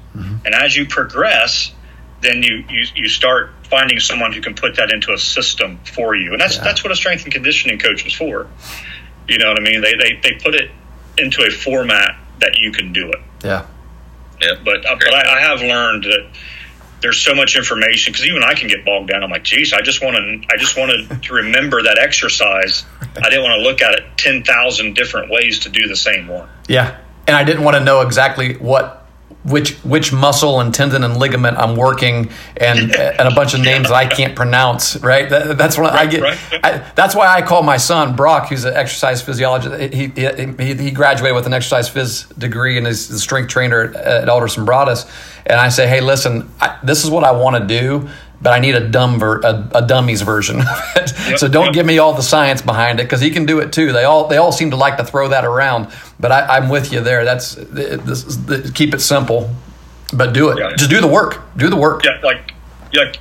[0.48, 1.74] And as you progress,
[2.22, 6.16] then you, you you start finding someone who can put that into a system for
[6.16, 6.32] you.
[6.32, 6.64] And that's yeah.
[6.64, 8.48] that's what a strength and conditioning coach is for.
[9.28, 9.82] You know what I mean?
[9.82, 10.72] They they they put it
[11.18, 13.20] into a format that you can do it.
[13.44, 13.68] Yeah.
[14.42, 14.54] Yeah.
[14.64, 16.32] But uh, but I, I have learned that
[17.02, 19.22] there's so much information because even I can get bogged down.
[19.22, 22.86] I'm like, geez, I just want to, I just wanted to remember that exercise.
[23.02, 26.28] I didn't want to look at it ten thousand different ways to do the same
[26.28, 26.48] one.
[26.70, 29.07] Yeah, and I didn't want to know exactly what
[29.44, 33.90] which which muscle and tendon and ligament I'm working and and a bunch of names
[33.90, 33.96] yeah.
[33.96, 34.98] I can't pronounce.
[34.98, 35.30] Right.
[35.30, 36.22] That, that's what right, I get.
[36.22, 36.40] Right.
[36.64, 39.94] I, that's why I call my son Brock, who's an exercise physiologist.
[39.94, 43.96] He he, he graduated with an exercise phys degree and is the strength trainer at,
[43.96, 45.10] at Alderson Broaddus.
[45.46, 48.10] And I say, hey, listen, I, this is what I want to do
[48.42, 51.14] but I need a dumb ver- a, a dummy's version of it.
[51.30, 51.74] Yep, so don't yep.
[51.74, 53.92] give me all the science behind it because he can do it too.
[53.92, 55.92] They all they all seem to like to throw that around.
[56.20, 57.26] But I, am with you there.
[57.26, 59.50] That's this is, keep it simple,
[60.14, 60.60] but do it.
[60.60, 60.76] Yeah.
[60.76, 61.42] Just do the work.
[61.58, 62.04] Do the work.
[62.04, 62.54] Yeah, like
[62.92, 63.12] yeah.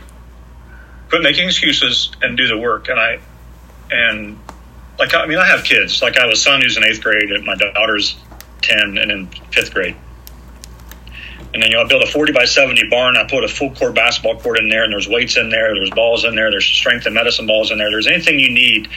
[1.08, 2.88] Quit making excuses and do the work.
[2.88, 3.18] And I
[3.90, 4.38] and
[4.98, 6.02] like I mean I have kids.
[6.02, 8.16] Like I have a son who's in eighth grade, and my daughter's
[8.60, 9.96] ten and in fifth grade
[11.56, 13.16] and then you know, I built a 40 by 70 barn.
[13.16, 15.88] I put a full court basketball court in there, and there's weights in there, there's
[15.88, 17.90] balls in there, there's strength and medicine balls in there.
[17.90, 18.88] There's anything you need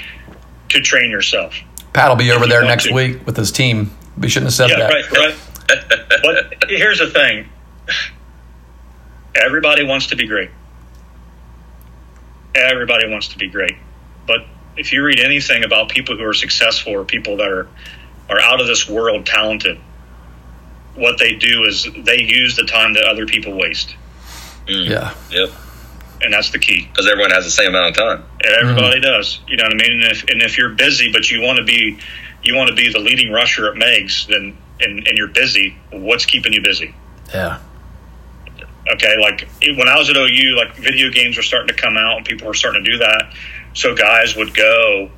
[0.68, 1.56] to train yourself.
[1.94, 2.94] Pat will be over there next to.
[2.94, 3.92] week with his team.
[4.18, 4.92] We shouldn't have said yeah, that.
[4.92, 5.36] Right, right.
[6.60, 7.48] but here's the thing
[9.36, 10.52] everybody wants to be great.
[12.54, 13.78] Everybody wants to be great.
[14.28, 14.46] But
[14.76, 17.70] if you read anything about people who are successful or people that are,
[18.30, 19.80] are out of this world talented,
[20.96, 23.96] what they do is they use the time that other people waste,
[24.68, 24.88] Mm.
[24.90, 25.14] Yeah.
[25.32, 25.50] Yep.
[26.22, 26.86] and that's the key.
[26.86, 28.24] Because everyone has the same amount of time.
[28.62, 29.40] Everybody does.
[29.48, 29.94] You know what I mean?
[30.04, 31.98] And if, and if you're busy, but you want to be,
[32.44, 35.78] you want to be the leading rusher at Meigs, then and, and you're busy.
[35.92, 36.94] What's keeping you busy?
[37.34, 37.60] Yeah.
[38.94, 41.98] Okay, like it- when I was at OU, like video games were starting to come
[41.98, 43.34] out, and people were starting to do that.
[43.74, 45.12] So guys would go,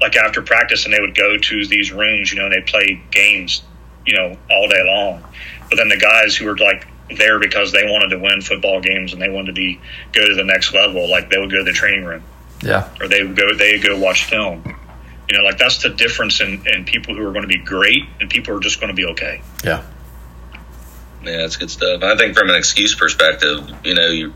[0.00, 3.00] like after practice, and they would go to these rooms, you know, and they play
[3.10, 3.62] games,
[4.08, 5.22] you know, all day long.
[5.68, 9.12] But then the guys who were like there because they wanted to win football games
[9.12, 9.80] and they wanted to be
[10.12, 12.22] go to the next level, like they would go to the training room
[12.62, 12.88] Yeah.
[13.00, 14.62] or they would go they would go watch film.
[15.30, 18.04] You know, like that's the difference in, in people who are going to be great
[18.18, 19.42] and people who are just going to be okay.
[19.62, 19.82] Yeah.
[21.22, 22.02] Yeah, that's good stuff.
[22.02, 24.32] I think from an excuse perspective, you know, you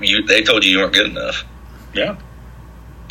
[0.00, 1.44] you they told you you weren't good enough,
[1.94, 2.16] Yeah.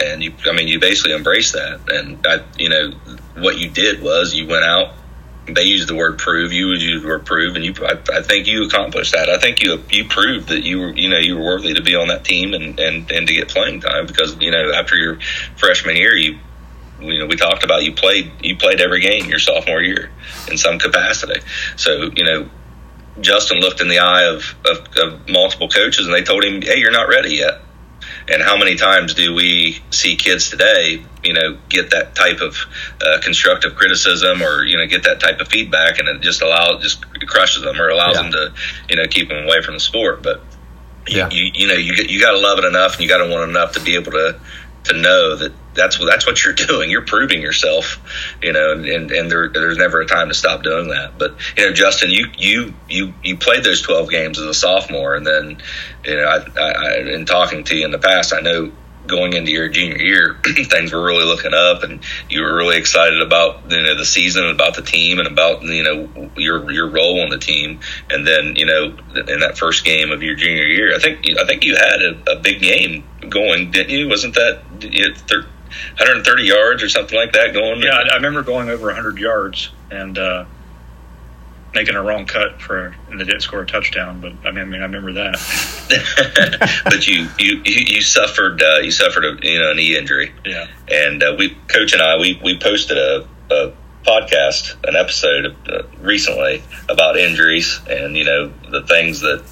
[0.03, 1.79] and you, I mean, you basically embrace that.
[1.87, 2.93] And I, you know,
[3.35, 4.93] what you did was you went out.
[5.45, 6.53] They used the word prove.
[6.53, 7.73] You used the word prove, and you.
[7.81, 9.29] I, I think you accomplished that.
[9.29, 11.95] I think you you proved that you were you know you were worthy to be
[11.95, 15.19] on that team and and and to get playing time because you know after your
[15.57, 16.39] freshman year you
[17.01, 20.11] you know we talked about you played you played every game your sophomore year
[20.49, 21.41] in some capacity.
[21.75, 22.49] So you know
[23.19, 26.79] Justin looked in the eye of, of, of multiple coaches and they told him, "Hey,
[26.79, 27.61] you're not ready yet."
[28.27, 32.55] And how many times do we see kids today, you know, get that type of
[33.05, 36.81] uh, constructive criticism or you know get that type of feedback, and it just allows
[36.81, 38.21] just crushes them or allows Yeah.
[38.23, 38.53] them to
[38.89, 40.23] you know keep them away from the sport.
[40.23, 40.41] But
[41.07, 41.29] you, Yeah.
[41.31, 43.43] you, you know you you got to love it enough and you got to want
[43.47, 44.39] it enough to be able to
[44.85, 46.89] to know that that's what that's what you're doing.
[46.89, 47.99] You're proving yourself,
[48.41, 51.17] you know, and, and, and there, there's never a time to stop doing that.
[51.17, 55.15] But you know, Justin, you you you you played those 12 games as a sophomore,
[55.15, 55.61] and then
[56.05, 58.71] you know, I, I, in talking to you in the past, I know
[59.05, 63.21] going into your junior year, things were really looking up, and you were really excited
[63.21, 66.89] about you know the season, and about the team, and about you know your your
[66.89, 67.79] role on the team.
[68.09, 71.45] And then you know in that first game of your junior year, I think I
[71.45, 74.07] think you had a, a big game going, didn't you?
[74.07, 75.47] Wasn't that you thir-
[75.97, 77.81] 130 yards or something like that going?
[77.81, 80.45] Yeah, I, I remember going over 100 yards and uh,
[81.73, 84.21] making a wrong cut for, and they didn't score a touchdown.
[84.21, 86.81] But I mean, I, mean, I remember that.
[86.85, 90.33] but you you you suffered uh, you suffered a you know a knee injury.
[90.45, 90.67] Yeah.
[90.89, 95.83] and uh, we coach and I we we posted a, a podcast an episode uh,
[96.01, 99.43] recently about injuries and you know the things that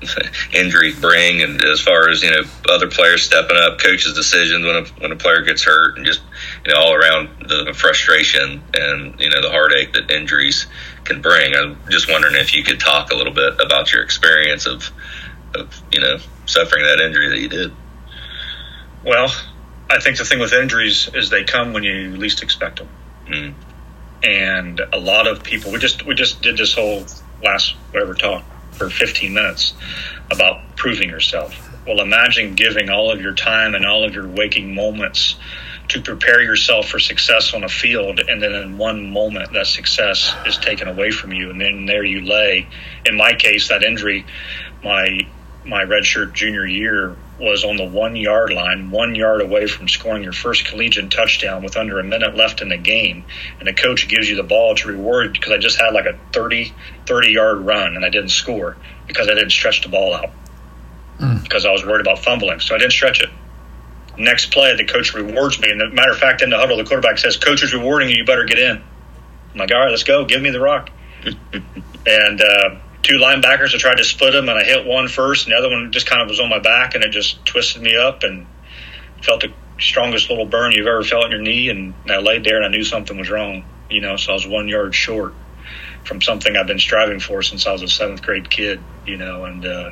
[0.52, 4.76] injuries bring and as far as you know other players stepping up coaches decisions when
[4.76, 6.20] a, when a player gets hurt and just
[6.64, 10.66] you know all around the frustration and you know the heartache that injuries
[11.04, 14.66] can bring i'm just wondering if you could talk a little bit about your experience
[14.66, 14.90] of
[15.54, 17.72] of you know suffering that injury that you did
[19.04, 19.32] Well,
[19.90, 22.88] I think the thing with injuries is they come when you least expect them.
[23.26, 23.54] mm.
[24.22, 27.04] and a lot of people we just we just did this whole
[27.42, 28.44] last whatever talk
[28.78, 29.74] for 15 minutes
[30.30, 31.54] about proving yourself.
[31.86, 35.36] Well imagine giving all of your time and all of your waking moments
[35.88, 40.34] to prepare yourself for success on a field and then in one moment that success
[40.46, 42.68] is taken away from you and then there you lay.
[43.06, 44.26] In my case that injury
[44.82, 45.26] my
[45.64, 50.22] my redshirt junior year was on the one yard line, one yard away from scoring
[50.22, 53.24] your first collegiate touchdown with under a minute left in the game.
[53.58, 56.18] And the coach gives you the ball to reward because I just had like a
[56.32, 56.74] 30,
[57.06, 60.30] 30 yard run and I didn't score because I didn't stretch the ball out
[61.42, 62.60] because I was worried about fumbling.
[62.60, 63.30] So I didn't stretch it.
[64.16, 65.70] Next play, the coach rewards me.
[65.70, 68.16] And matter of fact, in the huddle, the quarterback says, Coach is rewarding you.
[68.16, 68.82] You better get in.
[69.52, 70.24] I'm like, all right, let's go.
[70.24, 70.90] Give me the rock.
[72.06, 75.52] and uh, two linebackers, I tried to split them, and I hit one first, and
[75.52, 77.96] the other one just kind of was on my back, and it just twisted me
[77.96, 78.46] up and
[79.22, 81.68] felt the strongest little burn you've ever felt in your knee.
[81.70, 84.46] And I laid there, and I knew something was wrong, you know, so I was
[84.46, 85.34] one yard short
[86.04, 89.44] from something I've been striving for since I was a seventh grade kid, you know,
[89.44, 89.90] and, uh,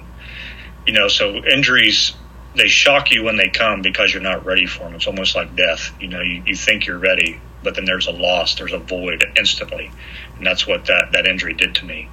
[0.86, 2.14] you know, so injuries,
[2.54, 4.94] they shock you when they come because you're not ready for them.
[4.94, 5.92] It's almost like death.
[6.00, 9.22] You know, you, you think you're ready, but then there's a loss, there's a void
[9.36, 9.90] instantly.
[10.38, 12.08] And that's what that, that injury did to me.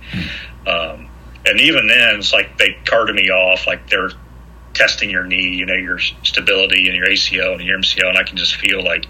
[0.68, 1.08] Um,
[1.46, 4.10] and even then, it's like they carted me off, like they're
[4.74, 8.10] testing your knee, you know, your stability and your ACL and your MCL.
[8.10, 9.06] And I can just feel like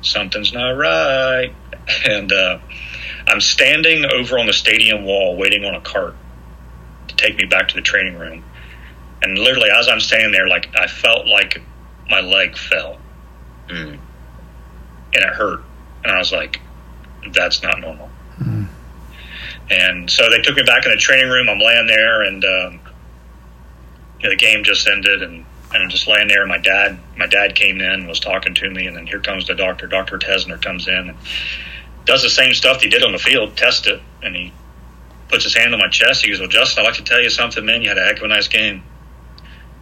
[0.00, 1.52] something's not right.
[2.06, 2.60] And uh,
[3.26, 6.14] I'm standing over on the stadium wall waiting on a cart
[7.08, 8.44] to take me back to the training room.
[9.22, 11.60] And literally, as I'm standing there, like I felt like
[12.08, 13.00] my leg fell
[13.70, 13.98] Mm.
[15.14, 15.62] and it hurt.
[16.02, 16.60] And I was like,
[17.32, 18.10] that's not normal.
[19.70, 21.48] And so they took me back in the training room.
[21.48, 22.80] I'm laying there, and um,
[24.18, 26.40] you know, the game just ended, and, and I'm just laying there.
[26.40, 29.20] And my dad, my dad came in, and was talking to me, and then here
[29.20, 29.86] comes the doctor.
[29.86, 31.10] Doctor Tesner comes in.
[31.10, 31.16] And
[32.04, 34.52] does the same stuff he did on the field, test it, and he
[35.28, 36.24] puts his hand on my chest.
[36.24, 37.82] He goes, "Well, Justin, I'd like to tell you something, man.
[37.82, 38.82] You had a heck of a nice game."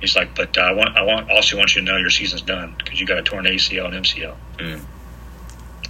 [0.00, 2.42] He's like, "But uh, I want, I want, also want you to know your season's
[2.42, 4.80] done because you got a torn ACL and MCL." Mm.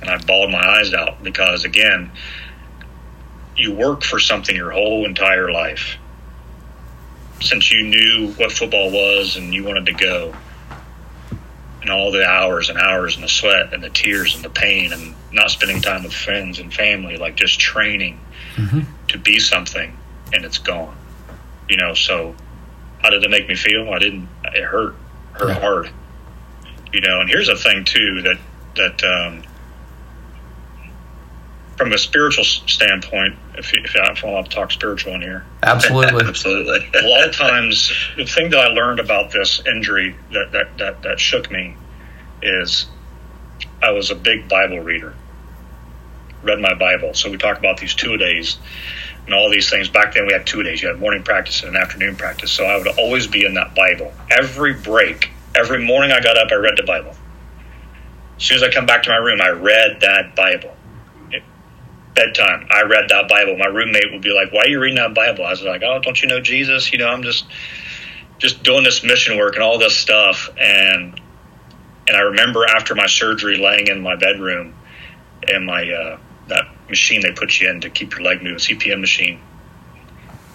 [0.00, 2.10] And I bawled my eyes out because, again,
[3.56, 5.96] you work for something your whole entire life
[7.40, 10.34] since you knew what football was and you wanted to go
[11.80, 14.92] and all the hours and hours and the sweat and the tears and the pain
[14.92, 18.20] and not spending time with friends and family, like just training
[18.56, 18.80] Mm-hmm.
[19.08, 19.96] to be something
[20.32, 20.96] and it's gone.
[21.68, 22.34] You know, so
[23.00, 23.88] how did it make me feel?
[23.92, 24.96] I didn't, it hurt,
[25.34, 25.60] hurt Yeah.
[25.60, 25.90] hard.
[26.92, 28.38] You know, and here's a thing too that,
[28.74, 29.42] that, um,
[31.78, 36.24] from a spiritual standpoint, if, you- if I want to talk spiritual in here, Absolutely.
[36.28, 36.86] Absolutely.
[36.94, 41.02] a lot of times the thing that I learned about this injury that, that, that,
[41.02, 41.76] that shook me
[42.42, 42.86] is
[43.80, 45.14] I was a big Bible reader.
[46.42, 47.14] Read my Bible.
[47.14, 48.58] So we talk about these two days
[49.26, 49.88] and all these things.
[49.88, 50.82] Back then we had two days.
[50.82, 52.50] You had morning practice and an afternoon practice.
[52.50, 54.12] So I would always be in that Bible.
[54.30, 57.14] Every break, every morning I got up, I read the Bible.
[58.36, 60.74] As soon as I come back to my room, I read that Bible.
[62.18, 63.56] It- bedtime, I read that Bible.
[63.56, 65.98] My roommate would be like, "Why are you reading that Bible?" I was like, "Oh,
[66.00, 66.92] don't you know Jesus?
[66.92, 67.46] You know, I'm just
[68.38, 71.20] just doing this mission work and all this stuff." And
[72.06, 74.74] and I remember after my surgery, laying in my bedroom,
[75.46, 79.00] and my uh, that machine they put you in to keep your leg moving, CPM
[79.00, 79.40] machine,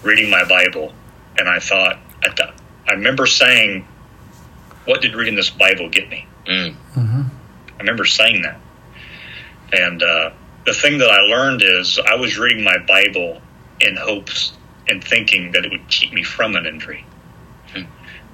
[0.02, 0.92] reading my Bible,
[1.38, 2.52] and I thought, at the,
[2.88, 3.86] I remember saying,
[4.84, 6.76] "What did reading this Bible get me?" Mm.
[6.96, 8.60] I remember saying that.
[9.72, 10.30] And uh,
[10.66, 13.40] the thing that I learned is I was reading my Bible
[13.80, 14.52] in hopes
[14.88, 17.04] and thinking that it would keep me from an injury.
[17.72, 17.82] Hmm.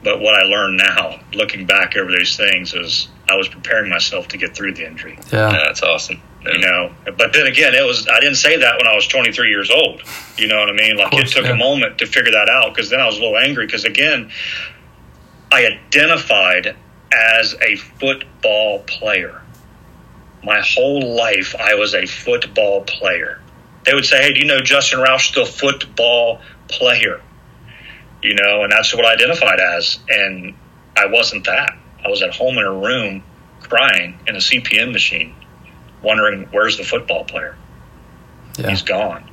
[0.02, 4.28] But what I learned now, looking back over these things, is I was preparing myself
[4.28, 5.18] to get through the injury.
[5.32, 5.52] Yeah.
[5.52, 6.22] Yeah, that's awesome.
[6.44, 6.52] Yeah.
[6.52, 9.48] You know, but then again, it was I didn't say that when I was 23
[9.48, 10.02] years old.
[10.38, 10.96] You know what I mean?
[10.96, 11.52] Like course, it took yeah.
[11.52, 14.30] a moment to figure that out because then I was a little angry because again,
[15.52, 16.76] I identified
[17.12, 19.42] as a football player.
[20.42, 23.40] My whole life, I was a football player.
[23.84, 27.20] They would say, "Hey, do you know Justin Roush still football player?"
[28.22, 30.54] You know, and that's what I identified as, and
[30.96, 31.72] I wasn't that.
[32.04, 33.22] I was at home in a room
[33.60, 35.34] crying in a CPM machine,
[36.02, 37.56] wondering where's the football player
[38.58, 38.70] Yeah.
[38.70, 39.24] he's gone.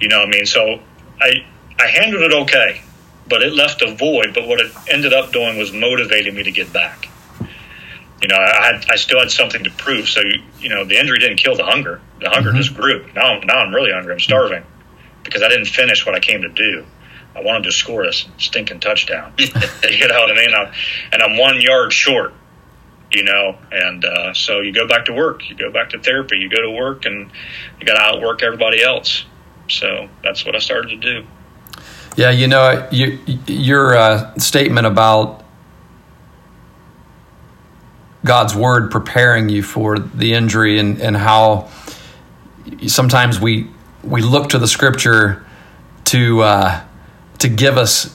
[0.00, 0.46] You know what I mean?
[0.46, 0.80] So
[1.20, 1.44] I
[1.78, 2.80] I handled it okay,
[3.26, 4.34] but it left a void.
[4.34, 7.08] But what it ended up doing was motivating me to get back.
[8.20, 10.08] You know, I had I still had something to prove.
[10.08, 10.22] So
[10.60, 12.00] you know, the injury didn't kill the hunger.
[12.20, 13.06] The hunger just grew.
[13.14, 14.12] Now now I'm really hungry.
[14.12, 14.64] I'm starving
[15.22, 16.84] because I didn't finish what I came to do.
[17.36, 19.32] I wanted to score a stinking touchdown.
[19.38, 20.54] you know what I mean?
[20.54, 20.72] I'm,
[21.12, 22.34] and I'm one yard short.
[23.10, 25.48] You know, and uh, so you go back to work.
[25.48, 26.36] You go back to therapy.
[26.36, 27.30] You go to work, and
[27.80, 29.24] you got to outwork everybody else.
[29.68, 31.26] So that's what I started to do.
[32.16, 35.44] Yeah, you know, you, your uh, statement about
[38.24, 41.68] God's word preparing you for the injury and, and how
[42.86, 43.68] sometimes we
[44.02, 45.44] we look to the scripture
[46.04, 46.84] to uh,
[47.38, 48.14] to give us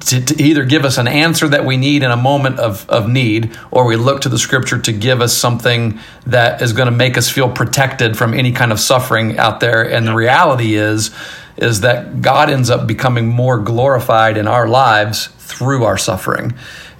[0.00, 3.08] to, to either give us an answer that we need in a moment of, of
[3.08, 6.96] need, or we look to the scripture to give us something that is going to
[6.96, 9.82] make us feel protected from any kind of suffering out there.
[9.88, 11.14] And the reality is,
[11.56, 16.54] is that God ends up becoming more glorified in our lives through our suffering.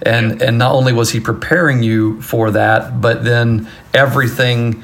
[0.05, 4.83] And and not only was he preparing you for that, but then everything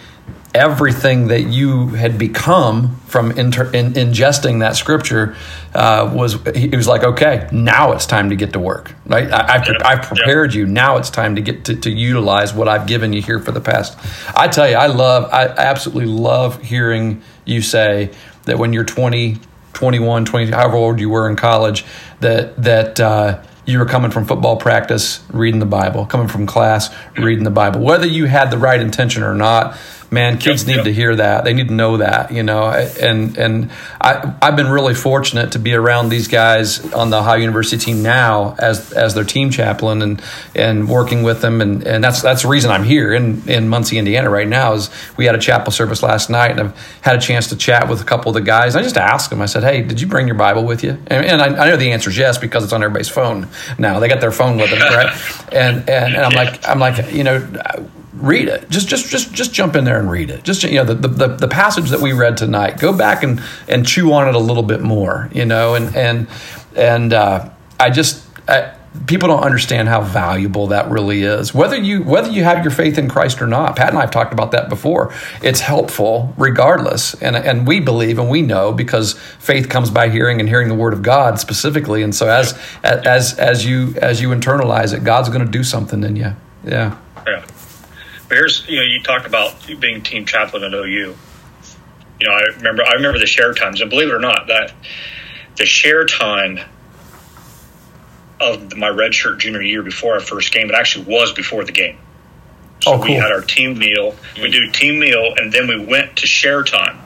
[0.53, 5.33] everything that you had become from inter, in, ingesting that scripture
[5.73, 9.31] uh, was he was like okay now it's time to get to work right?
[9.31, 9.73] I, I've, Yeah.
[9.83, 10.65] I've prepared you.
[10.65, 13.61] Now it's time to get to, to utilize what I've given you here for the
[13.61, 13.97] past.
[14.35, 18.11] I tell you I love I absolutely love hearing you say
[18.43, 19.37] that when you're 20
[19.73, 21.85] 21 20 however old you were in college
[22.19, 26.93] that that uh, you were coming from football practice reading the bible coming from class
[27.17, 27.81] reading the bible.
[27.81, 29.77] Whether you had the right intention or not
[30.11, 30.83] man kids Yep, need yep.
[30.83, 31.45] to hear that.
[31.45, 32.65] They need to know that you know.
[32.69, 37.37] And and I, i've been really fortunate to be around these guys on the ohio
[37.37, 40.21] university team now as as their team chaplain and
[40.53, 41.61] and working with them.
[41.61, 44.89] And and that's that's the reason i'm here in in muncie indiana right now is
[45.17, 48.01] we had a chapel service last night and i've had a chance to chat with
[48.01, 48.75] a couple of the guys.
[48.75, 50.91] I just asked them i said hey did you bring your bible with you?
[51.07, 53.99] And, and I, I know the answer is yes because it's on everybody's phone now.
[53.99, 55.53] They got their phone with them right?
[55.53, 57.39] And and, and i'm like i'm like you know
[58.13, 58.69] read it.
[58.69, 60.43] Just just just just jump in there and read it.
[60.43, 62.79] Just you know the the, the passage that we read tonight.
[62.79, 65.29] Go back and and chew on it a little bit more.
[65.33, 66.27] You know, and and
[66.75, 67.49] and uh,
[67.79, 68.27] I just.
[68.47, 68.75] I,
[69.07, 71.53] people don't understand how valuable that really is.
[71.53, 74.11] Whether you whether you have your faith in Christ or not, Pat and I have
[74.11, 75.13] talked about that before.
[75.41, 80.39] It's helpful regardless, and and we believe and we know because faith comes by hearing
[80.39, 82.03] and hearing the word of God specifically.
[82.03, 86.03] And so as as as you as you internalize it, God's going to do something
[86.03, 86.33] in you.
[86.65, 86.97] Yeah.
[87.25, 87.45] Yeah.
[88.31, 90.85] Here's you know you talked about being team chaplain at OU.
[90.85, 91.15] You
[92.21, 94.73] know I remember I remember the share times, and believe it or not that
[95.57, 96.59] the share time
[98.39, 100.69] of my redshirt junior year before our first game.
[100.69, 101.97] It actually was before the game.
[102.81, 103.05] So oh, cool.
[103.05, 104.15] we had our team meal.
[104.41, 106.99] We do team meal, and then we went to share time.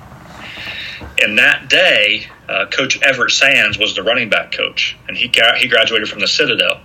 [1.20, 5.58] And that day, uh, Coach Everett Sands was the running back coach, and he got,
[5.58, 6.80] he graduated from the Citadel.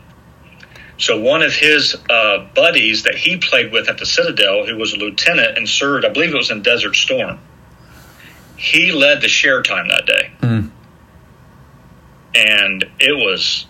[1.00, 4.92] So one of his uh, buddies that he played with at the Citadel, who was
[4.92, 7.38] a lieutenant and served, I believe it was in Desert Storm,
[8.58, 10.30] he led the share time that day.
[10.42, 10.70] Mm.
[12.34, 13.66] And it was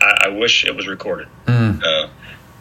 [0.00, 1.28] I, I wish it was recorded.
[1.44, 1.82] Mm.
[1.84, 2.08] Uh,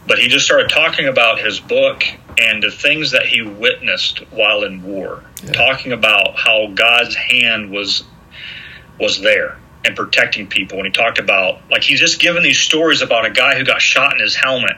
[0.05, 2.03] but he just started talking about his book
[2.37, 5.53] and the things that he witnessed while in war, yeah.
[5.53, 8.03] talking about how God's hand was
[8.99, 10.77] was there and protecting people.
[10.77, 13.81] And he talked about like he's just given these stories about a guy who got
[13.81, 14.77] shot in his helmet,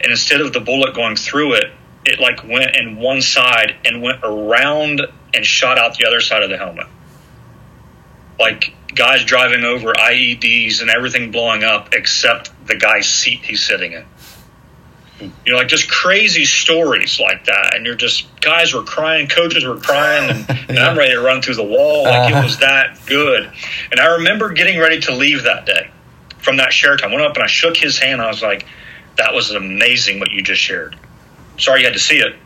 [0.00, 1.72] and instead of the bullet going through it,
[2.04, 5.02] it like went in one side and went around
[5.34, 6.86] and shot out the other side of the helmet.
[8.38, 13.92] Like guys driving over IEDs and everything blowing up except the guy's seat he's sitting
[13.92, 14.04] in.
[15.20, 17.74] You know, like just crazy stories like that.
[17.74, 20.64] And you're just, guys were crying, coaches were crying, and, yeah.
[20.68, 22.04] and I'm ready to run through the wall.
[22.04, 22.40] Like uh-huh.
[22.40, 23.50] it was that good.
[23.90, 25.90] And I remember getting ready to leave that day
[26.38, 27.10] from that share time.
[27.10, 28.20] I went up and I shook his hand.
[28.20, 28.66] I was like,
[29.16, 30.96] that was amazing what you just shared.
[31.58, 32.36] Sorry you had to see it,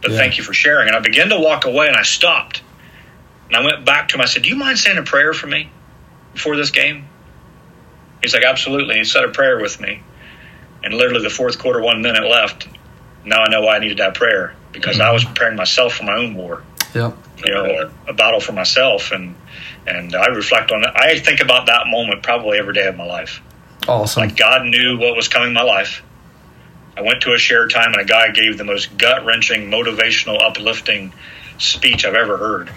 [0.00, 0.16] but yeah.
[0.16, 0.86] thank you for sharing.
[0.86, 2.62] And I began to walk away and I stopped.
[3.48, 4.20] And I went back to him.
[4.20, 5.70] I said, Do you mind saying a prayer for me?
[6.32, 7.08] before this game?
[8.22, 8.96] He's like, absolutely.
[8.96, 10.02] He said a prayer with me.
[10.82, 12.68] And literally the fourth quarter, one minute left.
[13.24, 15.08] Now I know why I needed that prayer because mm-hmm.
[15.08, 16.62] I was preparing myself for my own war.
[16.94, 17.16] Yep.
[17.44, 19.12] You know, a battle for myself.
[19.12, 19.34] And,
[19.86, 20.96] and I reflect on that.
[20.96, 23.42] I think about that moment probably every day of my life.
[23.88, 24.22] Awesome.
[24.22, 26.02] Like God knew what was coming in my life.
[26.96, 30.42] I went to a shared time and a guy gave the most gut wrenching, motivational,
[30.42, 31.12] uplifting
[31.58, 32.70] speech I've ever heard.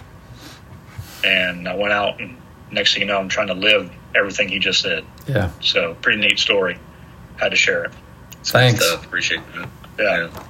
[1.24, 2.38] And I went out and
[2.72, 5.06] next thing you know, I'm trying to live everything he just said.
[5.28, 5.52] Yeah.
[5.62, 6.78] So pretty neat story.
[7.38, 7.92] Had to share it.
[8.44, 8.86] Thanks.
[8.86, 9.06] Stuff.
[9.06, 9.70] Appreciate it.
[10.00, 10.28] Yeah.
[10.28, 10.44] yeah.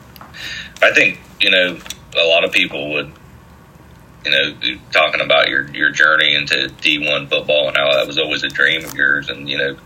[0.81, 1.79] I think you know
[2.15, 3.11] a lot of people would,
[4.25, 8.43] you know, talking about your your journey into D1 football and how that was always
[8.43, 9.77] a dream of yours, and you know,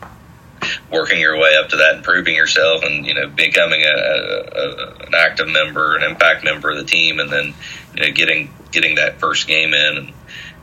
[0.92, 4.96] working your way up to that and proving yourself, and you know, becoming a, a,
[5.08, 7.54] an active member, an impact member of the team, and then
[7.96, 10.14] you know, getting getting that first game in and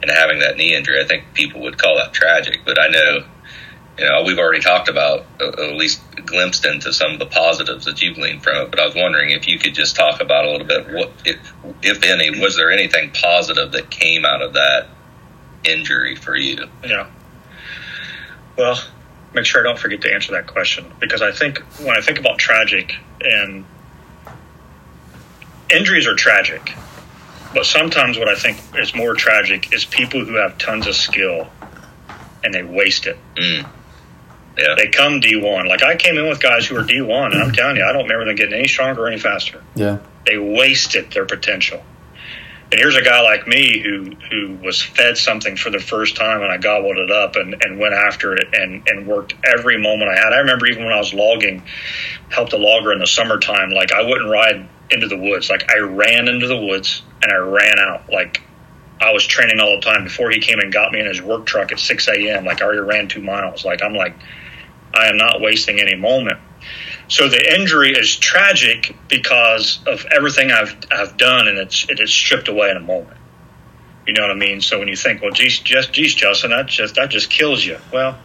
[0.02, 2.60] and having that knee injury, I think people would call that tragic.
[2.64, 3.24] But I know,
[3.98, 7.84] you know, we've already talked about, uh, at least glimpsed into some of the positives
[7.84, 8.70] that you've gleaned from it.
[8.70, 11.52] But I was wondering if you could just talk about a little bit what, if,
[11.82, 14.88] if any, was there anything positive that came out of that
[15.64, 16.68] injury for you?
[16.84, 17.06] Yeah.
[18.56, 18.80] Well,
[19.32, 22.18] make sure I don't forget to answer that question because I think when I think
[22.18, 23.64] about tragic and
[25.70, 26.74] injuries are tragic
[27.54, 31.48] but sometimes what I think is more tragic is people who have tons of skill
[32.42, 33.16] and they waste it.
[33.36, 33.66] Mm.
[34.56, 34.74] Yeah.
[34.76, 35.68] They come D1.
[35.68, 38.02] Like I came in with guys who were D1, and I'm telling you, I don't
[38.02, 39.62] remember them getting any stronger or any faster.
[39.74, 39.98] Yeah.
[40.26, 41.82] They wasted their potential.
[42.74, 46.42] And here's a guy like me who who was fed something for the first time
[46.42, 50.10] and I gobbled it up and, and went after it and, and worked every moment
[50.10, 50.32] I had.
[50.32, 51.62] I remember even when I was logging,
[52.30, 55.50] helped a logger in the summertime, like I wouldn't ride into the woods.
[55.50, 58.10] Like I ran into the woods and I ran out.
[58.10, 58.42] Like
[59.00, 61.46] I was training all the time before he came and got me in his work
[61.46, 62.44] truck at 6 a.m.
[62.44, 63.64] Like I already ran two miles.
[63.64, 64.16] Like I'm like,
[64.94, 66.38] I am not wasting any moment.
[67.08, 72.10] So the injury is tragic because of everything I've I've done, and it's it is
[72.10, 73.18] stripped away in a moment.
[74.06, 74.60] You know what I mean?
[74.60, 77.78] So when you think, well, geez, just geez, Justin, that just that just kills you.
[77.92, 78.18] Well,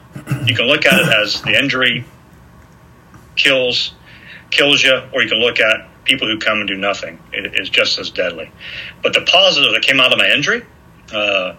[0.45, 2.05] you can look at it as the injury
[3.36, 3.93] kills
[4.51, 7.20] kills you, or you can look at people who come and do nothing.
[7.32, 8.51] It is just as deadly.
[9.03, 10.65] But the positive that came out of my injury,
[11.13, 11.55] uh,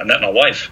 [0.00, 0.70] I met my wife.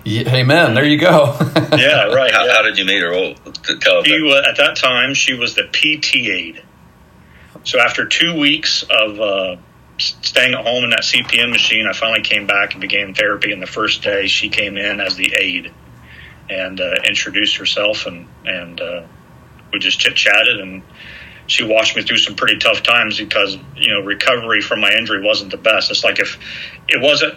[0.04, 0.74] yeah, amen.
[0.74, 1.36] There you go.
[1.76, 2.32] yeah, right.
[2.32, 2.52] How, yeah.
[2.52, 3.10] how, did you meet her?
[3.10, 3.34] Well,
[3.80, 6.62] tell she, was, at that time, she was the PT aide.
[7.64, 9.56] So after two weeks of uh,
[9.98, 13.52] staying at home in that CPM machine, I finally came back and began therapy.
[13.52, 15.72] And the first day, she came in as the aide
[16.48, 19.02] and uh, introduced herself, and and uh,
[19.72, 20.84] we just chit chatted and
[21.46, 25.22] she watched me through some pretty tough times because you know recovery from my injury
[25.22, 25.90] wasn't the best.
[25.90, 26.38] It's like if
[26.88, 27.34] it wasn't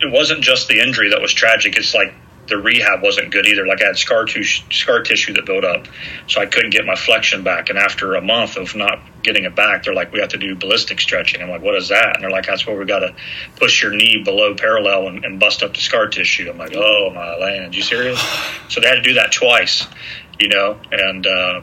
[0.00, 1.76] it wasn't just the injury that was tragic.
[1.76, 2.14] It's like
[2.50, 3.66] the rehab wasn't good either.
[3.66, 5.86] Like I had scar tissue, scar tissue that built up,
[6.26, 7.70] so I couldn't get my flexion back.
[7.70, 10.54] And after a month of not getting it back, they're like, "We have to do
[10.56, 13.14] ballistic stretching." I'm like, "What is that?" And they're like, "That's where we got to
[13.56, 17.10] push your knee below parallel and, and, bust up the scar tissue." I'm like, "Oh
[17.14, 18.20] my land, you serious?"
[18.68, 19.86] So they had to do that twice,
[20.38, 20.78] you know.
[20.92, 21.60] And uh,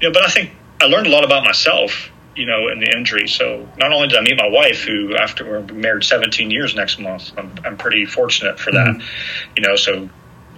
[0.00, 2.90] you know, but I think I learned a lot about myself you know, in the
[2.96, 3.28] injury.
[3.28, 6.98] So not only did I meet my wife, who after we're married 17 years next
[6.98, 9.54] month, I'm, I'm pretty fortunate for that, mm-hmm.
[9.56, 10.08] you know, so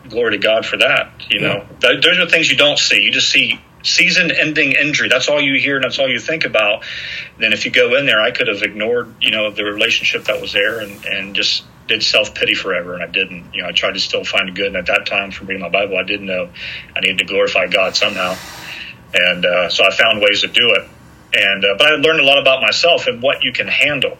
[0.08, 1.12] glory to God for that.
[1.30, 1.46] You yeah.
[1.48, 3.02] know, Th- those are things you don't see.
[3.02, 5.08] You just see season ending injury.
[5.08, 6.84] That's all you hear and that's all you think about.
[7.38, 10.40] Then if you go in there, I could have ignored, you know, the relationship that
[10.40, 12.94] was there and, and just did self pity forever.
[12.94, 14.68] And I didn't, you know, I tried to still find a good.
[14.68, 16.50] And at that time for reading my Bible, I didn't know
[16.94, 18.36] I needed to glorify God somehow.
[19.14, 20.88] And uh, so I found ways to do it
[21.34, 24.18] and uh, but I learned a lot about myself and what you can handle.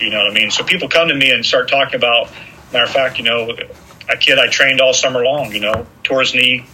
[0.00, 0.50] You know what I mean?
[0.50, 2.30] So people come to me and start talking about.
[2.72, 3.56] Matter of fact, you know,
[4.08, 5.52] a kid I trained all summer long.
[5.52, 6.66] You know, tore his knee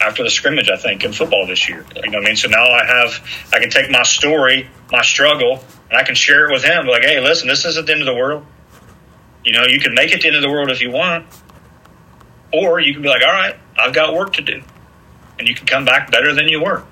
[0.00, 0.70] after the scrimmage.
[0.70, 1.84] I think in football this year.
[1.96, 2.36] You know what I mean?
[2.36, 6.48] So now I have I can take my story, my struggle, and I can share
[6.48, 6.86] it with him.
[6.86, 8.44] Like, hey, listen, this isn't the end of the world.
[9.44, 11.26] You know, you can make it the end of the world if you want,
[12.52, 14.62] or you can be like, all right, I've got work to do,
[15.38, 16.84] and you can come back better than you were.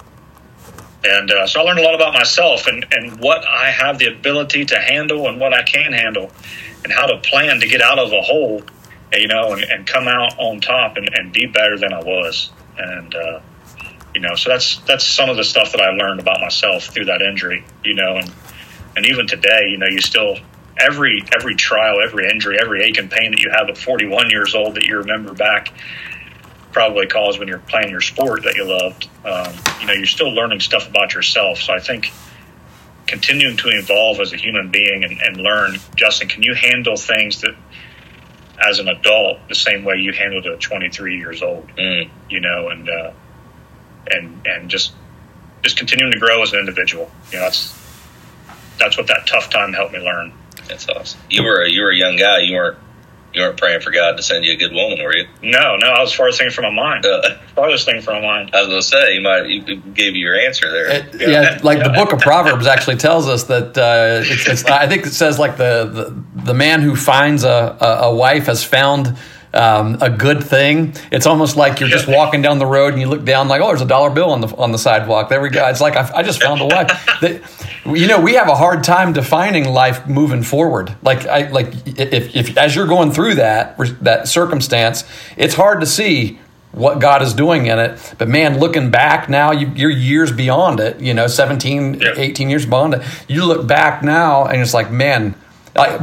[1.07, 4.07] And uh, so I learned a lot about myself and, and what I have the
[4.07, 6.33] ability to handle and what I can handle
[6.83, 8.63] and how to plan to get out of a hole,
[9.13, 12.51] you know, and, and come out on top and, and, be better than I was.
[12.77, 13.41] And, uh,
[14.15, 17.05] you know, so that's, that's some of the stuff that I learned about myself through
[17.05, 18.33] that injury, you know, and,
[18.97, 20.39] and even today, you know, you still,
[20.77, 24.57] every, every trial, every injury, every ache and pain that you have at 41 years
[24.57, 25.73] old that you remember back,
[26.77, 29.09] probably caused when you're playing your sport that you loved.
[29.24, 29.51] Um,
[29.81, 31.59] you know, you're still learning stuff about yourself.
[31.59, 32.12] So I think
[33.07, 37.41] continuing to evolve as a human being and, and learn, Justin, can you handle things
[37.41, 37.57] that
[38.62, 41.66] as an adult the same way you handled it at 23 years old?
[41.79, 42.11] Mm.
[42.29, 43.12] You know, and uh,
[44.09, 44.93] and and just
[45.62, 47.11] just continuing to grow as an individual.
[47.33, 47.72] You know, that's
[48.79, 50.35] that's what that tough time helped me learn.
[50.68, 51.20] That's awesome.
[51.31, 52.41] You were a, you were a young guy.
[52.41, 52.79] You weren't
[53.37, 55.26] you weren't praying for God to send you a good woman, were you?
[55.43, 57.05] No, no, I was farthest thing from my mind.
[57.05, 58.51] Uh, farthest thing from my mind.
[58.55, 60.89] I was going to say, you might you gave you your answer there.
[60.89, 61.28] It, yeah.
[61.28, 61.61] yeah.
[61.62, 61.89] like yeah.
[61.89, 65.39] the book of Proverbs actually tells us that uh, it's, it's, I think it says
[65.39, 65.84] like the,
[66.34, 69.16] the, the man who finds a, a, a wife has found
[69.57, 70.95] um, a good thing.
[71.11, 73.69] It's almost like you're just walking down the road and you look down like, oh,
[73.69, 75.29] there's a dollar bill on the on the sidewalk.
[75.29, 75.67] There we go.
[75.69, 77.05] It's like I, I just found a life.
[77.17, 77.41] That,
[77.87, 80.95] you know, we have a hard time defining life moving forward.
[81.03, 85.05] Like I like if, if as you're going through that that circumstance,
[85.39, 86.39] it's hard to see
[86.73, 88.15] what God is doing in it.
[88.19, 92.67] But man, looking back now, you, are years beyond it, you know, 17, 18 years
[92.67, 93.03] beyond it.
[93.29, 95.35] You look back now and it's like, man,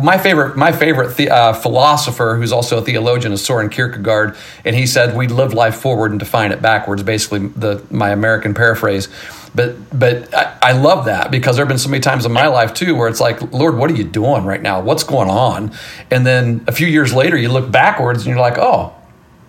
[0.02, 4.76] my favorite, my favorite the, uh, philosopher, who's also a theologian, is Soren Kierkegaard, and
[4.76, 7.04] he said we live life forward and define it backwards.
[7.04, 9.08] Basically, the my American paraphrase.
[9.56, 12.48] But but I, I love that because there have been so many times in my
[12.48, 14.82] life too where it's like, Lord, what are you doing right now?
[14.82, 15.72] What's going on?
[16.10, 18.94] And then a few years later, you look backwards and you're like, oh,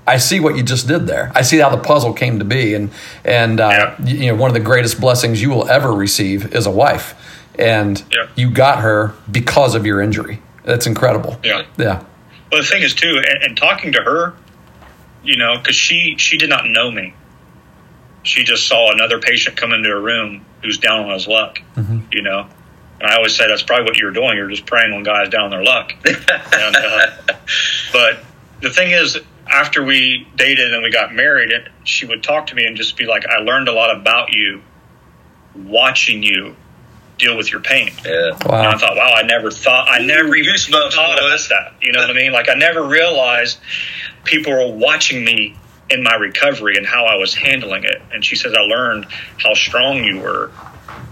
[0.07, 1.33] I see what you just did there.
[1.35, 2.91] I see how the puzzle came to be, and
[3.25, 4.07] and uh, yeah.
[4.07, 7.14] you know one of the greatest blessings you will ever receive is a wife
[7.59, 8.29] and yeah.
[8.37, 10.41] you got her because of your injury.
[10.65, 11.39] That's incredible.
[11.45, 12.05] Yeah, yeah.
[12.51, 14.35] Well, the thing is too, and, and talking to her,
[15.23, 17.15] you know, because she she did not know me.
[18.23, 21.61] She just saw another patient come into a room who's down on his luck.
[21.77, 22.01] Mm-hmm.
[22.13, 22.49] You know,
[23.01, 24.37] and I always say that's probably what you're doing.
[24.37, 25.93] You're just praying on guys down on their luck.
[26.05, 27.07] and, uh,
[27.93, 28.21] but
[28.63, 31.53] the thing is, after we dated and we got married,
[31.85, 34.63] she would talk to me and just be like, "I learned a lot about you
[35.55, 36.57] watching you
[37.19, 37.93] deal with your pain.
[38.05, 38.31] Yeah.
[38.47, 38.59] Wow.
[38.59, 41.75] And I thought, wow, I never thought, I never even thought about that.
[41.81, 42.33] You know what I mean?
[42.33, 43.59] Like I never realized
[44.25, 45.57] people were watching me
[45.91, 48.01] in my recovery and how I was handling it.
[48.12, 49.07] And she says, I learned
[49.39, 50.51] how strong you were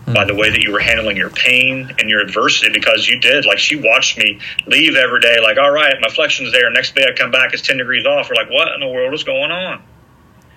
[0.07, 0.15] mm.
[0.15, 3.45] by the way that you were handling your pain and your adversity because you did.
[3.45, 6.71] Like she watched me leave every day, like, all right, my flexion's there.
[6.71, 8.29] Next day I come back, it's 10 degrees off.
[8.31, 9.83] We're like, what in the world is going on?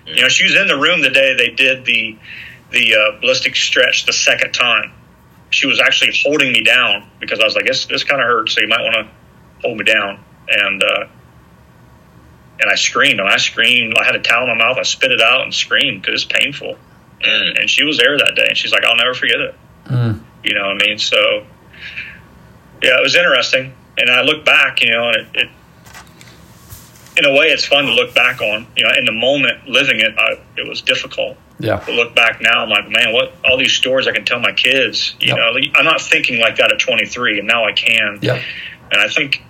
[0.06, 2.16] You know, she was in the room the day they did the
[2.70, 4.92] the uh, ballistic stretch the second time
[5.56, 8.54] she was actually holding me down because I was like, this, this kind of hurts,
[8.54, 9.08] so you might want to
[9.66, 10.22] hold me down.
[10.48, 11.06] And, uh,
[12.60, 13.94] and I screamed and I screamed.
[13.98, 14.76] I had a towel in my mouth.
[14.76, 16.76] I spit it out and screamed because it's painful.
[17.22, 19.54] And, and she was there that day and she's like, I'll never forget it.
[19.86, 20.20] Mm.
[20.44, 20.98] You know what I mean?
[20.98, 21.46] So,
[22.82, 23.74] yeah, it was interesting.
[23.96, 25.48] And I look back, you know, and it, it
[27.16, 28.66] in a way, it's fun to look back on.
[28.76, 31.38] You know, in the moment living it, I, it was difficult.
[31.58, 31.78] Yeah.
[31.80, 34.52] To look back now, I'm like, man, what all these stories I can tell my
[34.52, 35.16] kids.
[35.20, 35.36] You yep.
[35.36, 38.18] know, I'm not thinking like that at 23, and now I can.
[38.20, 38.42] Yeah.
[38.90, 39.42] And I think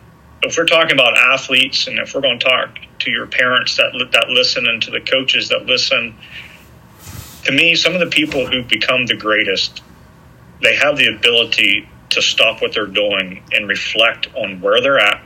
[0.43, 3.93] if we're talking about athletes, and if we're going to talk to your parents that
[4.13, 6.17] that listen and to the coaches that listen.
[7.45, 9.83] To me, some of the people who become the greatest,
[10.63, 15.23] they have the ability to stop what they're doing and reflect on where they're at,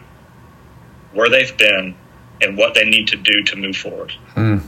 [1.12, 1.94] where they've been,
[2.42, 4.12] and what they need to do to move forward.
[4.34, 4.62] Mm.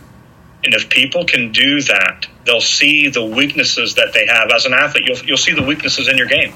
[0.65, 4.73] And if people can do that, they'll see the weaknesses that they have as an
[4.75, 5.05] athlete.
[5.07, 6.55] You'll, you'll see the weaknesses in your game.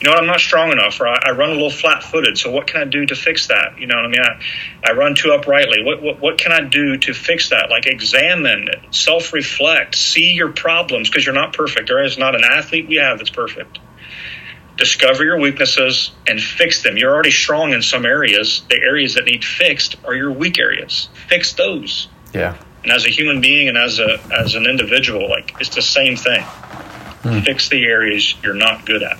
[0.00, 0.20] You know what?
[0.20, 2.36] I'm not strong enough, or I, I run a little flat footed.
[2.36, 3.78] So what can I do to fix that?
[3.78, 4.20] You know what I mean?
[4.20, 5.84] I, I run too uprightly.
[5.84, 7.70] What, what, what can I do to fix that?
[7.70, 11.86] Like examine, self reflect, see your problems because you're not perfect.
[11.86, 13.78] There is not an athlete we have that's perfect
[14.76, 16.96] discover your weaknesses and fix them.
[16.96, 18.64] You're already strong in some areas.
[18.68, 21.08] The areas that need fixed are your weak areas.
[21.28, 22.08] Fix those.
[22.34, 22.56] Yeah.
[22.82, 26.16] And as a human being and as a as an individual, like it's the same
[26.16, 26.42] thing.
[26.42, 27.40] Hmm.
[27.40, 29.18] Fix the areas you're not good at.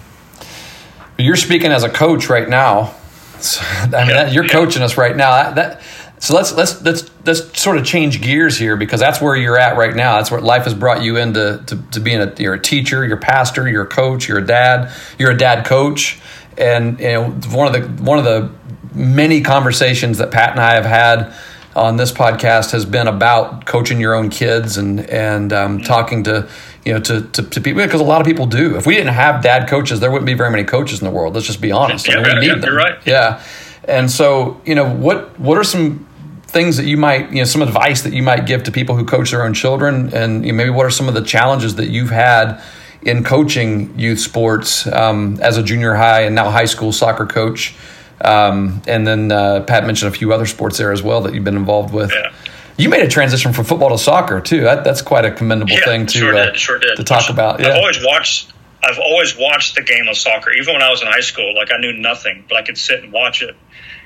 [1.19, 2.95] You're speaking as a coach right now.
[3.39, 4.05] So, I mean, yeah.
[4.05, 4.53] that, you're yeah.
[4.53, 5.31] coaching us right now.
[5.31, 5.83] That, that
[6.23, 9.77] so let's let's let's let's sort of change gears here because that's where you're at
[9.77, 10.19] right now.
[10.19, 13.17] That's what life has brought you into to, to being a you're a teacher, you're
[13.17, 16.21] a pastor, you're a coach, you're a dad, you're a dad coach,
[16.57, 18.53] and you know one of the one of the
[18.95, 21.35] many conversations that Pat and I have had
[21.75, 26.49] on this podcast has been about coaching your own kids and and um, talking to
[26.85, 28.77] you know to, to, to, people because a lot of people do.
[28.77, 31.35] If we didn't have dad coaches, there wouldn't be very many coaches in the world.
[31.35, 32.09] Let's just be honest.
[32.09, 32.75] Yeah, I mean, we need yeah, them.
[32.75, 32.99] Right.
[33.07, 33.43] Yeah.
[33.85, 36.07] And so, you know, what what are some
[36.45, 39.05] things that you might, you know, some advice that you might give to people who
[39.05, 41.89] coach their own children, and you know, maybe what are some of the challenges that
[41.89, 42.63] you've had
[43.01, 47.75] in coaching youth sports um, as a junior high and now high school soccer coach?
[48.23, 51.45] Um, and then uh, Pat mentioned a few other sports there as well that you've
[51.45, 52.13] been involved with.
[52.13, 52.33] Yeah.
[52.79, 54.63] You made a transition from football to soccer too.
[54.63, 56.97] That, that's quite a commendable yeah, thing to sure uh, did, sure did.
[56.97, 57.61] to talk about.
[57.61, 57.69] Yeah.
[57.69, 58.53] I've always watched.
[58.85, 61.55] I've always watched the game of soccer, even when I was in high school.
[61.55, 63.57] Like I knew nothing, but I could sit and watch it.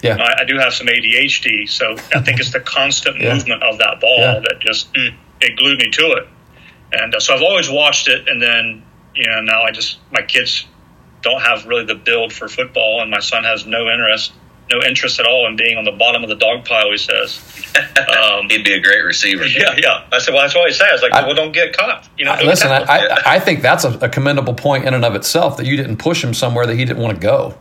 [0.03, 0.17] Yeah.
[0.17, 3.33] I, I, do have some ADHD, so I think it's the constant yeah.
[3.33, 4.41] movement of that ball yeah.
[4.41, 6.29] that just mm, it glued me to it.
[6.93, 8.83] And uh, so I've always watched it, and then
[9.15, 10.67] you know now I just my kids
[11.23, 14.33] don't have really the build for football, and my son has no interest
[14.69, 16.91] no interest at all in being on the bottom of the dog pile.
[16.91, 17.41] He says
[18.21, 19.45] um, he'd be a great receiver.
[19.57, 20.05] Yeah, yeah.
[20.13, 21.03] I said, well, that's what he says.
[21.03, 22.09] Like, I, well, don't get caught.
[22.19, 25.15] You know, listen, I, I, I, think that's a, a, commendable point in and of
[25.15, 27.57] itself that you didn't push him somewhere that he didn't want to go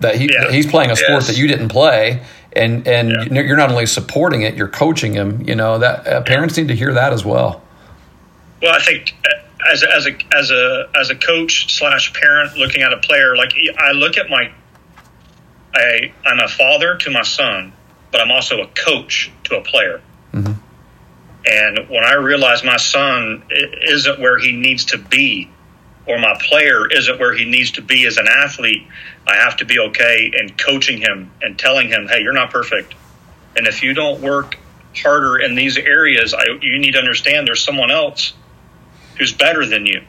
[0.00, 0.50] that he yeah.
[0.50, 1.26] he's playing a sport yes.
[1.28, 2.22] that you didn't play
[2.52, 3.42] and and yeah.
[3.42, 6.74] you're not only supporting it you're coaching him you know that uh, parents need to
[6.74, 7.62] hear that as well
[8.60, 9.42] well i think uh,
[9.72, 13.36] as a, as a as a as a coach slash parent looking at a player
[13.36, 14.50] like i look at my
[15.74, 17.72] i i'm a father to my son
[18.10, 20.00] but i'm also a coach to a player
[20.32, 20.52] mm-hmm.
[21.46, 25.50] and when i realize my son isn't where he needs to be
[26.06, 28.86] or my player isn't where he needs to be as an athlete,
[29.26, 32.94] I have to be okay in coaching him and telling him, hey, you're not perfect.
[33.56, 34.56] And if you don't work
[34.96, 38.34] harder in these areas, I, you need to understand there's someone else
[39.18, 40.02] who's better than you.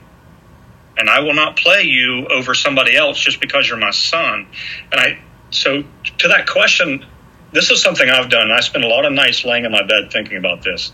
[0.98, 4.48] And I will not play you over somebody else just because you're my son.
[4.92, 5.20] And I,
[5.52, 5.84] so
[6.20, 7.06] to that question,
[7.52, 8.52] this is something I've done.
[8.52, 10.92] I spend a lot of nights laying in my bed thinking about this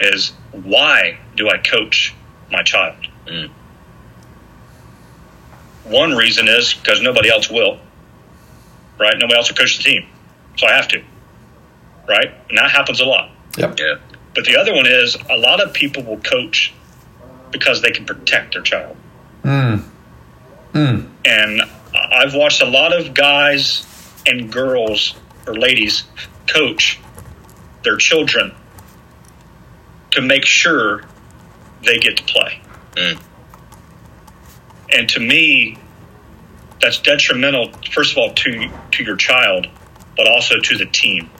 [0.00, 2.14] is why do I coach
[2.50, 2.96] my child?
[3.26, 3.50] Mm
[5.90, 7.78] one reason is because nobody else will,
[8.98, 9.14] right?
[9.18, 10.06] Nobody else will coach the team,
[10.56, 11.02] so I have to,
[12.08, 12.32] right?
[12.48, 13.30] And that happens a lot.
[13.56, 13.78] Yep.
[13.78, 13.96] Yeah.
[14.34, 16.72] But the other one is a lot of people will coach
[17.50, 18.96] because they can protect their child.
[19.42, 19.84] Mm.
[20.72, 21.10] Mm.
[21.24, 21.62] And
[21.94, 23.86] I've watched a lot of guys
[24.26, 25.14] and girls
[25.46, 26.04] or ladies
[26.46, 27.00] coach
[27.82, 28.54] their children
[30.12, 31.04] to make sure
[31.84, 32.60] they get to play.
[32.96, 33.22] Mm.
[34.92, 35.78] And to me,
[36.80, 39.66] that's detrimental, first of all, to, to your child,
[40.16, 41.30] but also to the team.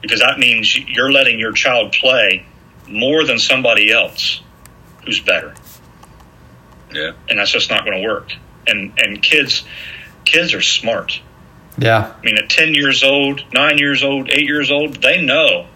[0.00, 2.44] Because that means you're letting your child play
[2.88, 4.40] more than somebody else
[5.04, 5.54] who's better.
[6.92, 7.12] Yeah.
[7.28, 8.32] And that's just not going to work.
[8.66, 9.64] And and kids
[10.24, 11.20] kids are smart.
[11.78, 12.12] Yeah.
[12.16, 15.66] I mean, at 10 years old, 9 years old, 8 years old, they know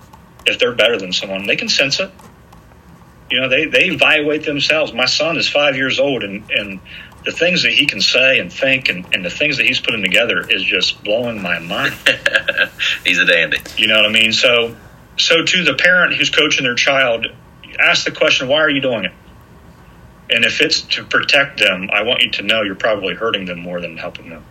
[0.45, 1.47] if they're better than someone.
[1.47, 2.11] They can sense it.
[3.31, 4.93] You know, they, they evaluate themselves.
[4.93, 6.81] My son is 5 years old and and
[7.27, 10.01] the things that he can say and think and, and the things that he's putting
[10.01, 11.93] together is just blowing my mind.
[13.05, 13.59] he's a dandy.
[13.77, 14.33] You know what I mean?
[14.33, 14.77] So,
[15.19, 17.27] so to the parent who's coaching their child,
[17.79, 19.13] ask the question, why are you doing it?
[20.29, 23.61] And if it's to protect them, I want you to know you're probably hurting them
[23.61, 24.45] more than helping them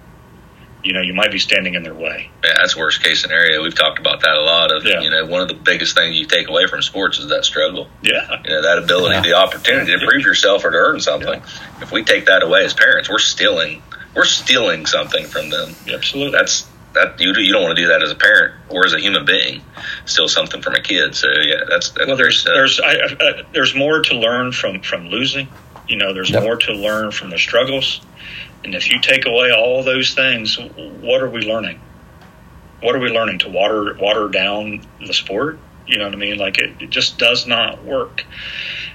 [0.86, 2.30] you know, you might be standing in their way.
[2.44, 3.62] Yeah, that's worst case scenario.
[3.64, 4.72] We've talked about that a lot.
[4.72, 5.02] Of yeah.
[5.02, 7.90] you know, one of the biggest things you take away from sports is that struggle.
[8.04, 9.22] Yeah, you know, that ability, yeah.
[9.22, 11.40] the opportunity to prove yourself or to earn something.
[11.40, 11.82] Yeah.
[11.82, 13.82] If we take that away as parents, we're stealing,
[14.16, 15.74] we're stealing something from them.
[15.92, 16.38] Absolutely.
[16.38, 19.00] That's that you you don't want to do that as a parent or as a
[19.00, 19.62] human being.
[20.06, 21.16] Still something from a kid.
[21.16, 22.18] So yeah, that's, that's well.
[22.18, 25.48] There's there's I, I, there's more to learn from from losing.
[25.88, 26.44] You know, there's yep.
[26.44, 28.02] more to learn from the struggles.
[28.64, 31.80] And if you take away all those things, what are we learning?
[32.82, 35.60] What are we learning to water water down the sport?
[35.86, 36.38] You know what I mean?
[36.38, 38.26] Like it, it just does not work.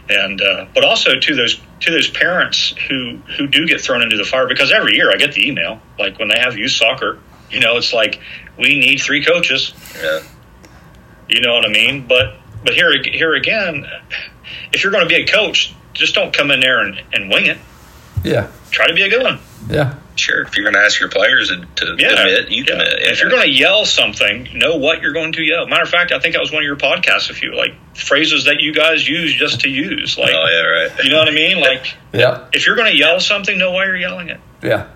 [0.09, 4.17] And uh, but also to those to those parents who who do get thrown into
[4.17, 7.21] the fire because every year I get the email like when they have youth soccer,
[7.51, 8.21] you know, it's like
[8.59, 9.73] we need three coaches.
[10.01, 10.21] Yeah.
[11.29, 12.07] You know what I mean?
[12.07, 13.87] But but here here again,
[14.73, 17.47] if you're going to be a coach, just don't come in there and, and wing
[17.47, 17.59] it.
[18.25, 18.51] Yeah.
[18.71, 19.39] Try to be a good one.
[19.69, 19.97] Yeah.
[20.17, 20.43] Sure.
[20.43, 22.15] If you're going to ask your players to, to yeah.
[22.15, 22.73] commit, you yeah.
[22.73, 22.89] commit.
[23.01, 23.11] Yeah.
[23.11, 25.67] If you're going to yell something, know what you're going to yell.
[25.67, 27.31] Matter of fact, I think that was one of your podcasts.
[27.31, 31.05] A few like phrases that you guys use just to use, like, oh yeah, right.
[31.05, 31.61] You know what I mean?
[31.61, 32.49] Like, yeah.
[32.53, 34.41] If you're going to yell something, know why you're yelling it.
[34.63, 34.89] Yeah.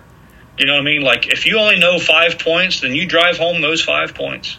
[0.57, 1.01] You know what I mean?
[1.01, 4.57] Like, if you only know five points, then you drive home those five points.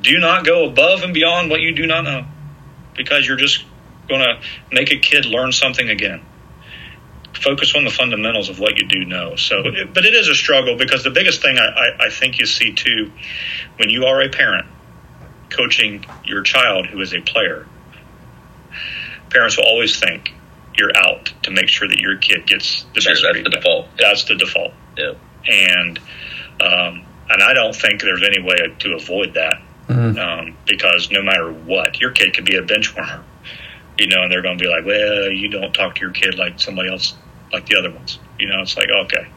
[0.00, 2.24] Do not go above and beyond what you do not know,
[2.96, 3.64] because you're just
[4.08, 4.40] going to
[4.70, 6.24] make a kid learn something again
[7.40, 9.36] focus on the fundamentals of what you do know.
[9.36, 12.46] So, but it is a struggle because the biggest thing I, I, I think you
[12.46, 13.12] see too,
[13.76, 14.66] when you are a parent
[15.50, 17.66] coaching your child who is a player,
[19.30, 20.32] parents will always think
[20.78, 23.22] you're out to make sure that your kid gets the sure, best.
[23.24, 23.86] That's the default.
[23.98, 24.72] That's the default.
[24.96, 25.12] Yeah.
[25.46, 25.98] And
[26.60, 30.18] um, and I don't think there's any way to avoid that mm-hmm.
[30.18, 33.24] um, because no matter what, your kid could be a bench warmer
[33.98, 36.36] you know, and they're going to be like, well, you don't talk to your kid
[36.36, 37.14] like somebody else
[37.52, 38.18] like the other ones.
[38.38, 39.28] You know, it's like okay,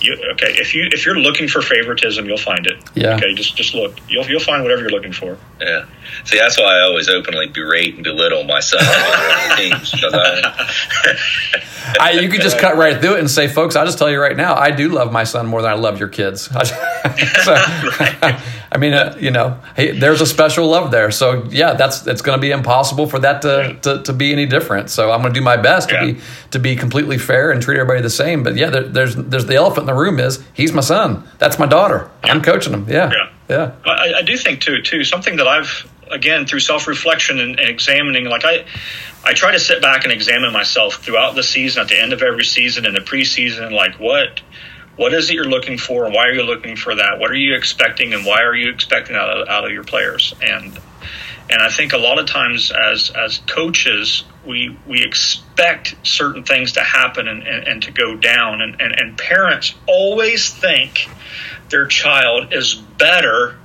[0.00, 0.52] you, okay.
[0.58, 2.82] If you if you're looking for favoritism, you'll find it.
[2.94, 3.16] Yeah.
[3.16, 3.98] Okay, just just look.
[4.08, 5.38] You'll you'll find whatever you're looking for.
[5.60, 5.86] Yeah.
[6.24, 8.80] See, that's why I always openly berate and belittle my son
[9.56, 10.68] teams I,
[12.00, 14.20] I, you could just cut right through it and say, folks, I'll just tell you
[14.20, 16.42] right now, I do love my son more than I love your kids.
[17.44, 17.54] so,
[18.70, 21.10] I mean, uh, you know, hey, there's a special love there.
[21.10, 24.46] So yeah, that's it's going to be impossible for that to, to, to, be any
[24.46, 24.90] different.
[24.90, 26.00] So I'm going to do my best yeah.
[26.00, 28.42] to be to be completely fair and treat everybody the same.
[28.42, 31.24] But yeah, there, there's there's the elephant in the room is he's my son.
[31.38, 32.10] That's my daughter.
[32.24, 32.32] Yeah.
[32.32, 32.88] I'm coaching him.
[32.88, 33.30] Yeah, yeah.
[33.48, 33.72] yeah.
[33.84, 37.68] I, I do think too too something that I've again through self reflection and, and
[37.68, 38.64] examining like I
[39.24, 42.22] I try to sit back and examine myself throughout the season, at the end of
[42.22, 44.40] every season, in the preseason, like what
[44.96, 47.36] what is it you're looking for and why are you looking for that what are
[47.36, 50.78] you expecting and why are you expecting out of, out of your players and
[51.48, 56.72] and I think a lot of times as as coaches we we expect certain things
[56.72, 61.08] to happen and, and, and to go down and, and, and parents always think
[61.68, 63.56] their child is better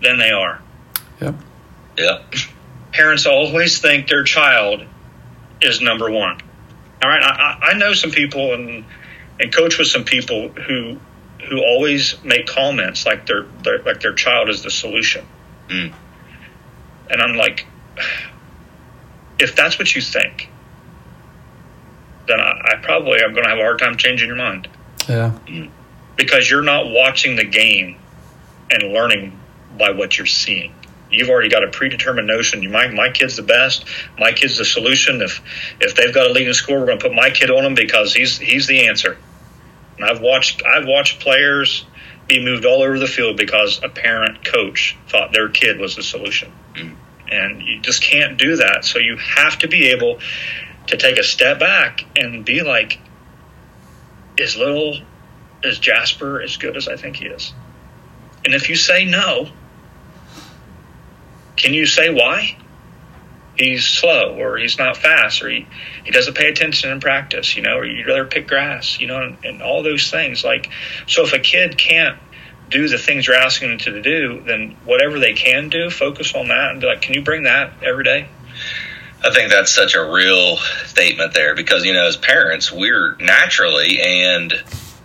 [0.00, 0.60] than they are.
[1.20, 1.34] Yep.
[1.98, 2.22] Yeah.
[2.92, 4.84] Parents always think their child
[5.60, 6.40] is number one.
[7.02, 8.84] All right, I, I know some people and
[9.42, 10.98] and coach with some people who
[11.48, 15.26] who always make comments like their, their like their child is the solution.
[15.68, 15.92] Mm.
[17.10, 17.66] And I'm like,
[19.38, 20.48] if that's what you think,
[22.28, 24.68] then I, I probably am going to have a hard time changing your mind.
[25.08, 25.36] Yeah.
[26.16, 27.98] Because you're not watching the game
[28.70, 29.38] and learning
[29.76, 30.72] by what you're seeing.
[31.10, 32.62] You've already got a predetermined notion.
[32.62, 33.84] You, My my kid's the best.
[34.18, 35.20] My kid's the solution.
[35.20, 35.42] If
[35.80, 38.14] if they've got a leading score, we're going to put my kid on them because
[38.14, 39.18] he's he's the answer.
[39.96, 41.84] And I've watched I've watched players
[42.28, 46.02] be moved all over the field because a parent coach thought their kid was the
[46.02, 46.52] solution.
[46.74, 46.96] Mm.
[47.30, 48.84] And you just can't do that.
[48.84, 50.20] So you have to be able
[50.88, 52.98] to take a step back and be like,
[54.36, 54.98] is little,
[55.62, 57.54] is Jasper as good as I think he is?
[58.44, 59.48] And if you say no,
[61.56, 62.56] can you say why?
[63.62, 65.66] He's slow, or he's not fast, or he,
[66.04, 69.22] he doesn't pay attention in practice, you know, or you'd rather pick grass, you know,
[69.22, 70.42] and, and all those things.
[70.42, 70.68] Like,
[71.06, 72.18] so if a kid can't
[72.70, 76.48] do the things you're asking them to do, then whatever they can do, focus on
[76.48, 78.28] that and be like, can you bring that every day?
[79.24, 80.56] I think that's such a real
[80.86, 84.52] statement there because, you know, as parents, we're naturally and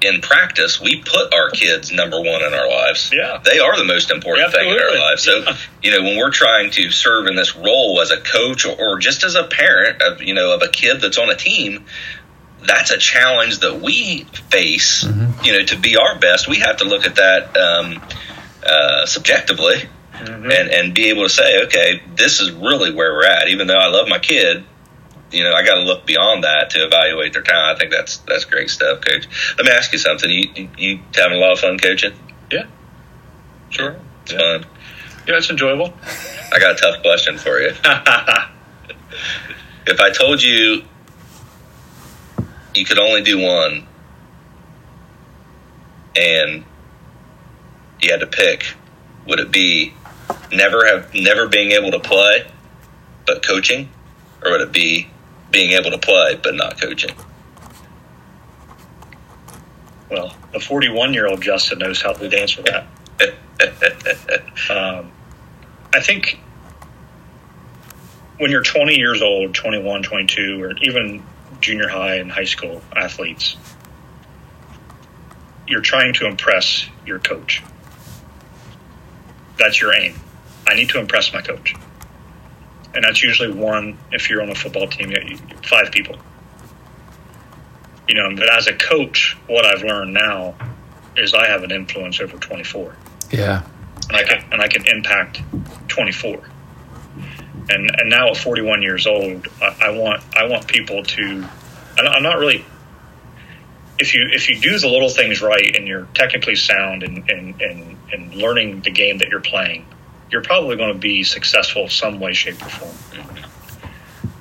[0.02, 3.12] in practice, we put our kids number one in our lives.
[3.14, 3.40] Yeah.
[3.44, 5.24] They are the most important thing in our lives.
[5.24, 5.58] So, yeah.
[5.84, 9.00] you know, when we're trying to serve in this role as a coach or, or
[9.00, 11.86] just as a parent of, you know, of a kid that's on a team,
[12.66, 15.04] that's a challenge that we face.
[15.04, 15.46] Mm-hmm.
[15.46, 18.02] You know, to be our best, we have to look at that um,
[18.66, 20.52] uh, subjectively mm-hmm.
[20.52, 23.48] and and be able to say, okay, this is really where we're at.
[23.50, 24.64] Even though I love my kid,
[25.32, 27.76] you know, I got to look beyond that to evaluate their talent.
[27.76, 29.28] I think that's that's great stuff, Coach.
[29.58, 30.30] Let me ask you something.
[30.30, 32.14] You you having a lot of fun coaching?
[32.52, 32.66] Yeah,
[33.70, 33.98] sure.
[34.24, 34.60] It's yeah.
[34.60, 34.66] fun.
[35.28, 35.94] Yeah, it's enjoyable.
[36.54, 37.70] I got a tough question for you.
[39.86, 40.84] if I told you
[42.74, 43.86] you could only do one,
[46.16, 46.64] and
[48.02, 48.66] you had to pick,
[49.26, 49.94] would it be
[50.52, 52.48] never have never being able to play
[53.26, 53.90] but coaching,
[54.42, 55.10] or would it be
[55.52, 57.16] being able to play but not coaching?
[60.10, 62.88] Well, a 41 year old Justin knows how to dance with that.
[64.70, 65.12] um,
[65.94, 66.40] I think
[68.38, 71.24] when you're 20 years old, 21, 22, or even
[71.60, 73.58] junior high and high school athletes,
[75.68, 77.64] you're trying to impress your coach.
[79.58, 80.16] That's your aim.
[80.68, 81.76] I need to impress my coach.
[82.98, 85.14] And that's usually one, if you're on a football team,
[85.64, 86.18] five people.
[88.08, 90.56] You know, but as a coach, what I've learned now
[91.16, 92.96] is I have an influence over 24.
[93.32, 93.64] Yeah.
[94.10, 95.42] And I can, and I can impact
[95.88, 96.44] 24
[97.70, 101.48] and and now at 41 years old, I, I want I want people to.
[101.98, 102.66] I'm not really.
[104.00, 107.60] If you if you do the little things right and you're technically sound and and
[107.62, 109.86] and, and learning the game that you're playing,
[110.32, 113.28] you're probably going to be successful some way, shape, or form.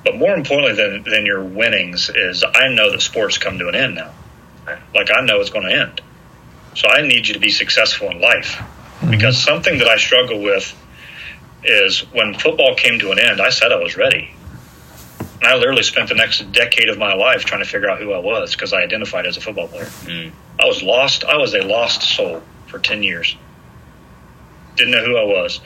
[0.03, 3.75] But more importantly than than your winnings is I know that sports come to an
[3.75, 4.13] end now.
[4.93, 6.01] Like I know it's going to end.
[6.75, 8.61] So I need you to be successful in life
[9.09, 10.75] because something that I struggle with
[11.63, 14.33] is when football came to an end, I said I was ready.
[15.19, 18.13] And I literally spent the next decade of my life trying to figure out who
[18.13, 19.85] I was because I identified as a football player.
[19.85, 20.31] Mm.
[20.59, 21.23] I was lost.
[21.23, 23.35] I was a lost soul for 10 years.
[24.77, 25.59] Didn't know who I was.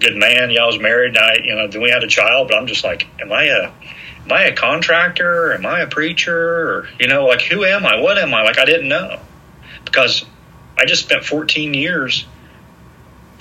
[0.00, 0.50] Good man.
[0.50, 1.16] Yeah, I was married.
[1.16, 3.44] And I, you know, then we had a child, but I'm just like, am I
[3.44, 3.70] a,
[4.24, 5.52] am I a contractor?
[5.52, 6.36] Am I a preacher?
[6.36, 8.00] Or, you know, like, who am I?
[8.00, 8.42] What am I?
[8.42, 9.18] Like, I didn't know
[9.84, 10.24] because
[10.78, 12.26] I just spent 14 years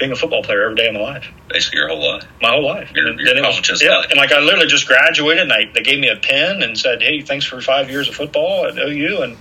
[0.02, 1.28] being a football player every day of my life.
[1.48, 2.26] Basically, your whole life.
[2.42, 2.92] My whole life.
[2.94, 4.08] Your, and your was, yeah, life.
[4.10, 7.02] and like I literally just graduated, and I, they gave me a pen and said,
[7.02, 9.38] "Hey, thanks for five years of football at OU, and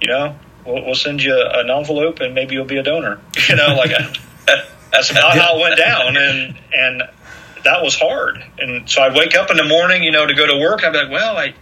[0.00, 3.56] you know, we'll, we'll send you an envelope, and maybe you'll be a donor." You
[3.56, 3.90] know, like
[4.92, 7.02] that's not how it went down, and and
[7.64, 8.44] that was hard.
[8.58, 10.84] And so I'd wake up in the morning, you know, to go to work.
[10.84, 11.54] I'd be like, "Well, I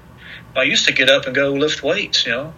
[0.57, 2.55] I used to get up and go lift weights, you know."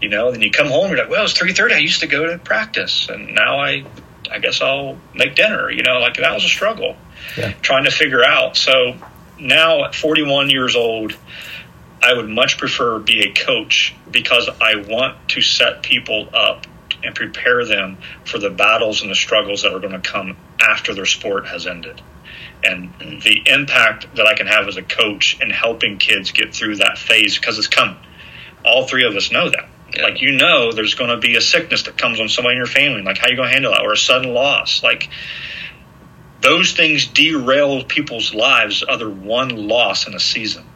[0.00, 1.74] You know, then you come home, you're like, well, it's three thirty.
[1.74, 3.84] I used to go to practice, and now I
[4.30, 5.70] I guess I'll make dinner.
[5.70, 6.96] You know, like that was a struggle
[7.36, 7.52] yeah.
[7.62, 8.56] trying to figure out.
[8.56, 8.96] So
[9.38, 11.16] now at 41 years old,
[12.02, 16.66] I would much prefer be a coach because I want to set people up
[17.02, 20.94] and prepare them for the battles and the struggles that are going to come after
[20.94, 22.00] their sport has ended.
[22.64, 22.92] And
[23.22, 26.98] the impact that I can have as a coach in helping kids get through that
[26.98, 27.96] phase because it's coming.
[28.64, 29.68] All three of us know that.
[29.94, 30.02] Yeah.
[30.02, 32.66] Like you know, there's going to be a sickness that comes on somebody in your
[32.66, 33.02] family.
[33.02, 34.82] Like how you going to handle that, or a sudden loss.
[34.82, 35.08] Like
[36.40, 38.84] those things derail people's lives.
[38.86, 40.66] Other one loss in a season,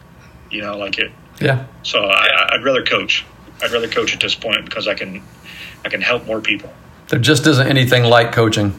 [0.51, 1.13] you know, like it.
[1.41, 1.67] Yeah.
[1.83, 3.25] So I, I'd rather coach.
[3.63, 5.23] I'd rather coach at this point because I can,
[5.85, 6.73] I can help more people.
[7.09, 8.79] There just isn't anything like coaching.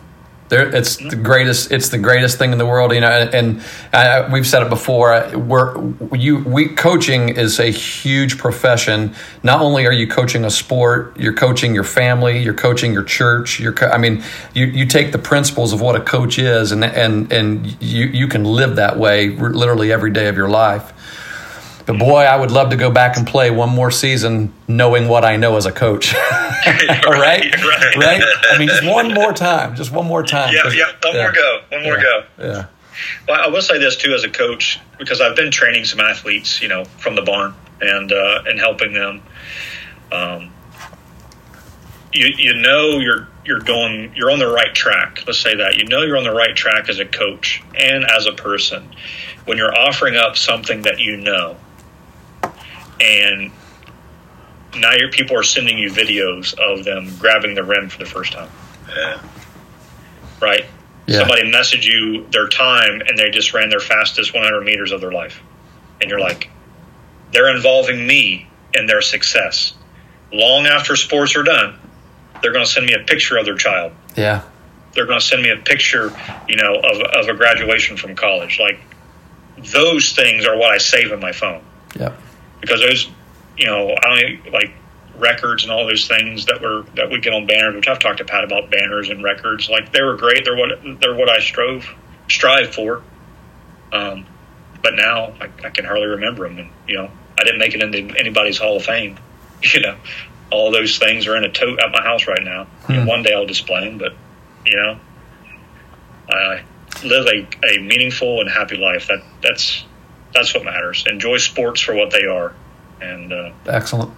[0.49, 1.09] There, it's mm-hmm.
[1.09, 1.71] the greatest.
[1.71, 2.93] It's the greatest thing in the world.
[2.93, 5.29] You know, and, and we've said it before.
[5.35, 6.39] We're you.
[6.39, 9.15] We coaching is a huge profession.
[9.41, 12.39] Not only are you coaching a sport, you're coaching your family.
[12.39, 13.59] You're coaching your church.
[13.59, 13.75] You're.
[13.91, 14.23] I mean,
[14.53, 18.27] you, you take the principles of what a coach is, and and and you you
[18.27, 20.93] can live that way literally every day of your life.
[21.85, 25.25] But boy, I would love to go back and play one more season knowing what
[25.25, 26.13] I know as a coach.
[26.65, 30.53] right, right, right, I mean, just one more time, just one more time.
[30.53, 31.21] Yeah, yeah, one yeah.
[31.23, 32.03] more go, one more yeah.
[32.03, 32.23] go.
[32.37, 32.65] Yeah.
[33.27, 36.61] Well, I will say this too, as a coach, because I've been training some athletes,
[36.61, 39.21] you know, from the barn and uh, and helping them.
[40.11, 40.51] Um,
[42.13, 45.23] you you know you're you're going you're on the right track.
[45.25, 48.25] Let's say that you know you're on the right track as a coach and as
[48.25, 48.95] a person
[49.45, 51.57] when you're offering up something that you know
[53.03, 53.51] and
[54.75, 58.33] now your people are sending you videos of them grabbing the rim for the first
[58.33, 58.49] time.
[58.89, 59.21] Yeah.
[60.41, 60.65] Right?
[61.05, 61.19] Yeah.
[61.19, 65.11] Somebody messaged you their time and they just ran their fastest 100 meters of their
[65.11, 65.41] life.
[66.01, 66.49] And you're like,
[67.31, 69.73] they're involving me in their success.
[70.31, 71.77] Long after sports are done,
[72.41, 73.91] they're going to send me a picture of their child.
[74.15, 74.43] Yeah.
[74.93, 76.11] They're going to send me a picture,
[76.47, 78.59] you know, of, of a graduation from college.
[78.59, 78.79] Like,
[79.57, 81.63] those things are what I save in my phone.
[81.99, 82.15] Yeah
[82.63, 83.09] because those,
[83.57, 84.71] you know, I don't like
[85.17, 88.19] records and all those things that were that we get on banners, which I've talked
[88.19, 89.69] to Pat about banners and records.
[89.69, 90.45] Like they were great.
[90.45, 90.69] They're what
[91.01, 91.85] they're what I strove
[92.29, 93.03] strive for.
[93.91, 94.25] Um,
[94.81, 97.83] but now I, I can hardly remember them, and you know, I didn't make it
[97.83, 99.17] into anybody's Hall of Fame.
[99.73, 99.95] You know,
[100.51, 102.65] all those things are in a tote at my house right now.
[102.85, 103.05] Hmm.
[103.05, 104.13] One day I'll display them, but
[104.65, 104.99] you know,
[106.29, 106.63] I
[107.01, 109.07] live a, a meaningful and happy life.
[109.07, 109.85] That that's
[110.33, 111.05] that's what matters.
[111.07, 112.53] Enjoy sports for what they are.
[113.01, 114.11] And uh, excellent.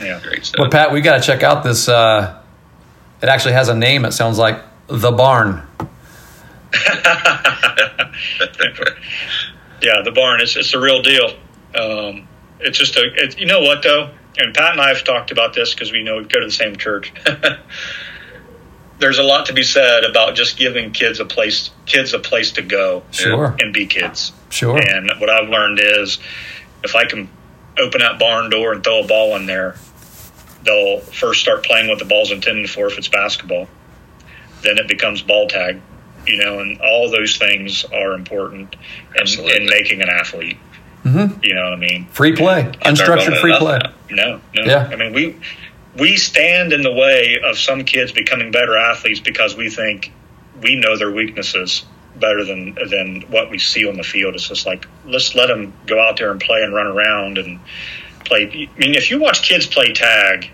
[0.00, 0.60] Yeah, great stuff.
[0.60, 2.40] Well, Pat, we got to check out this uh,
[3.22, 4.04] It actually has a name.
[4.04, 5.66] It sounds like the barn.
[9.82, 10.40] yeah, the barn.
[10.40, 11.30] It's it's a real deal.
[11.74, 12.26] Um,
[12.60, 13.02] it's just a.
[13.14, 16.02] It, you know what though, and Pat and I have talked about this because we
[16.02, 17.12] know we go to the same church.
[18.98, 22.52] There's a lot to be said about just giving kids a place, kids a place
[22.52, 23.56] to go, Sure.
[23.58, 24.32] and be kids.
[24.50, 24.78] Sure.
[24.78, 26.18] And what I've learned is,
[26.84, 27.28] if I can
[27.78, 29.74] open that barn door and throw a ball in there,
[30.64, 33.68] they'll first start playing what the ball's intended for if it's basketball.
[34.62, 35.80] Then it becomes ball tag,
[36.26, 38.76] you know, and all those things are important
[39.16, 40.56] in, in making an athlete.
[41.04, 41.44] Mhm.
[41.44, 42.06] You know what I mean?
[42.12, 43.78] Free play, unstructured free play.
[43.82, 43.92] now.
[44.10, 44.64] No, no.
[44.64, 44.88] Yeah.
[44.90, 45.36] I mean, we
[45.98, 50.12] we stand in the way of some kids becoming better athletes because we think
[50.60, 51.84] we know their weaknesses
[52.16, 54.34] better than than what we see on the field.
[54.34, 57.60] It's just like let's let them go out there and play and run around and
[58.24, 58.44] play.
[58.44, 60.50] I mean, if you watch kids play tag.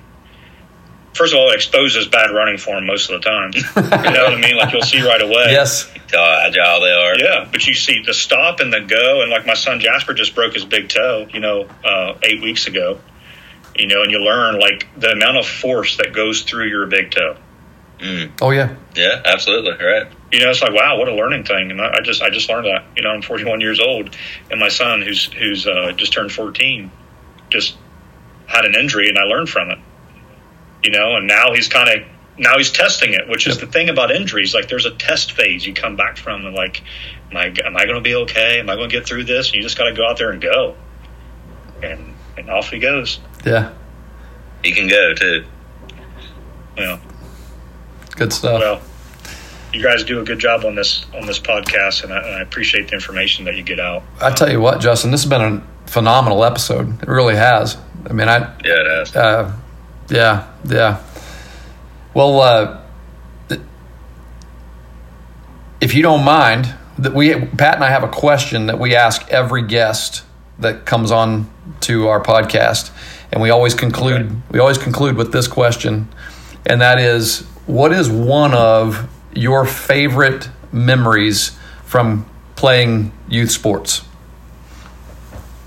[1.13, 3.51] First of all, it exposes bad running form most of the time.
[4.01, 4.57] You know what I mean?
[4.57, 5.47] Like you'll see right away.
[5.49, 5.91] Yes.
[6.13, 7.19] How agile they are.
[7.19, 10.37] Yeah, but you see the stop and the go, and like my son Jasper just
[10.37, 13.01] broke his big toe, you know, uh, eight weeks ago.
[13.81, 17.11] You know, and you learn like the amount of force that goes through your big
[17.11, 17.37] toe.
[17.99, 18.31] Mm.
[18.41, 18.77] Oh yeah.
[18.95, 19.73] Yeah, absolutely.
[19.73, 20.07] Right.
[20.33, 21.71] You know, it's like wow, what a learning thing.
[21.71, 22.85] And I, I just I just learned that.
[22.97, 24.15] You know, I'm 41 years old,
[24.51, 26.91] and my son, who's who's uh, just turned 14,
[27.49, 27.77] just
[28.47, 29.79] had an injury, and I learned from it.
[30.83, 32.07] You know, and now he's kind of
[32.39, 33.67] now he's testing it, which is Yep.
[33.67, 34.55] the thing about injuries.
[34.55, 36.83] Like, there's a test phase you come back from, and like,
[37.31, 38.61] am I am I going to be okay?
[38.61, 39.49] Am I going to get through this?
[39.49, 40.75] And you just got to go out there and go,
[41.83, 43.21] and and off he goes.
[43.45, 43.73] Yeah.
[44.63, 45.45] He can go too.
[46.77, 46.99] Know,
[48.17, 48.59] Good stuff.
[48.61, 48.81] well,
[49.73, 52.41] you guys do a good job on this on this podcast, and I, and I
[52.41, 54.03] appreciate the information that you get out.
[54.21, 57.03] I tell you what, Justin, this has been a phenomenal episode.
[57.03, 57.77] It really has.
[58.09, 59.17] I mean, I Yeah, it has.
[59.17, 59.57] Uh,
[60.09, 61.03] yeah, yeah.
[62.15, 62.81] Well, uh,
[65.81, 69.27] if you don't mind, that we Pat and I have a question that we ask
[69.31, 70.25] every guest
[70.59, 71.51] that comes on
[71.83, 72.91] to our podcast,
[73.33, 74.35] and we always conclude Okay.
[74.51, 76.09] we always conclude with this question,
[76.67, 81.53] and that is, what is one of your favorite memories
[81.85, 82.27] from
[82.57, 84.03] playing youth sports?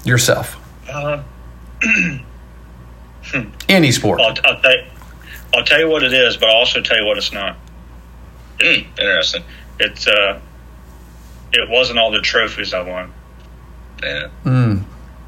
[0.05, 0.57] Yourself,
[0.91, 1.23] Uh,
[3.69, 4.19] any sport.
[4.19, 4.83] I'll, I'll, tell you,
[5.55, 7.55] I'll tell you what it is, but I'll also tell you what it's not.
[8.61, 9.43] Interesting.
[9.79, 10.39] It's uh,
[11.53, 13.13] it wasn't all the trophies I won
[14.01, 14.27] Yeah.
[14.43, 14.83] Mm.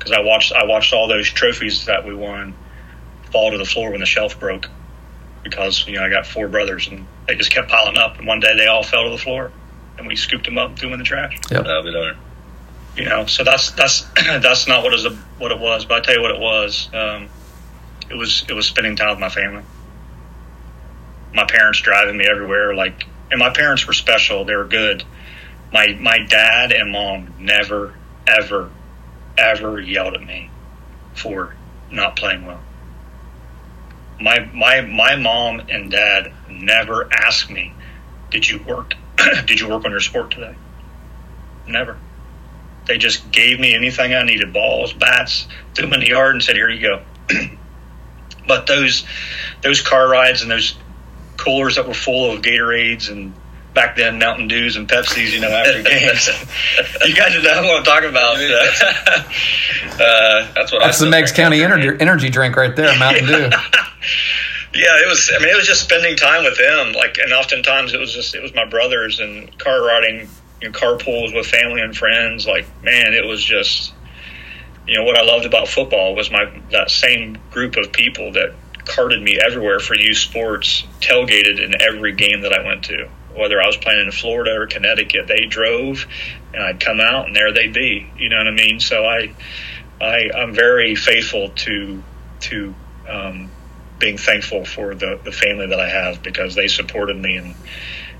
[0.06, 2.54] Because I watched I watched all those trophies that we won
[3.32, 4.70] fall to the floor when the shelf broke
[5.44, 8.40] because you know I got four brothers and they just kept piling up and one
[8.40, 9.52] day they all fell to the floor
[9.98, 11.40] and we scooped them up and threw them in the trash.
[11.50, 11.66] Yep.
[11.66, 12.18] I'll be darned.
[12.96, 15.08] You know, so that's that's that's not what is
[15.40, 15.86] what it was.
[15.86, 16.90] But I tell you what it was.
[16.94, 17.30] Um,
[18.10, 19.64] it was it was spending time with my family.
[21.34, 24.46] My parents driving me everywhere, like, and my parents were special.
[24.46, 25.04] They were good.
[25.74, 27.96] My my dad and mom never
[28.28, 28.70] ever
[29.38, 30.50] ever yelled at me
[31.14, 31.56] for
[31.92, 32.62] not playing well.
[34.20, 37.74] My my my mom and dad never asked me,
[38.32, 38.96] "Did you work?
[39.46, 40.56] Did you work on your sport today?"
[41.68, 41.98] Never.
[42.86, 46.44] They just gave me anything I needed balls, bats, threw them in the yard, and
[46.44, 47.02] said, "Here you go."
[48.48, 49.06] but those
[49.62, 50.76] those car rides and those
[51.38, 53.34] coolers that were full of Gatorades and
[53.76, 56.30] back then Mountain Dews and Pepsis, you know, after games.
[57.06, 58.38] you guys know what I'm talking about.
[60.00, 63.28] uh, That's what I That's the still Meigs County energy, energy drink right there, Mountain
[63.28, 63.34] Dew.
[64.74, 65.30] yeah, it was.
[65.36, 66.94] I mean, it was just spending time with them.
[66.94, 70.28] Like, and oftentimes it was just it was my brothers and car riding,
[70.62, 72.48] you know, carpools with family and friends.
[72.48, 73.94] Like, man, it was just.
[74.88, 78.54] You know what I loved about football was my that same group of people that
[78.86, 83.10] carted me everywhere for youth sports, tailgated in every game that I went to.
[83.36, 86.06] Whether I was playing in Florida or Connecticut, they drove,
[86.54, 88.10] and I'd come out, and there they'd be.
[88.18, 88.80] You know what I mean?
[88.80, 89.34] So I,
[90.00, 92.04] I, I'm very faithful to
[92.42, 92.76] to
[93.08, 93.52] um,
[94.00, 97.56] being thankful for the, the family that I have because they supported me and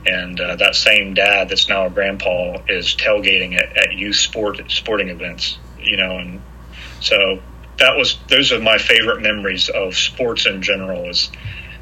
[0.06, 4.62] and uh, that same dad that's now a grandpa is tailgating at, at youth sport
[4.70, 6.42] sporting events, you know, and
[7.02, 7.40] so
[7.78, 11.32] that was those are my favorite memories of sports in general is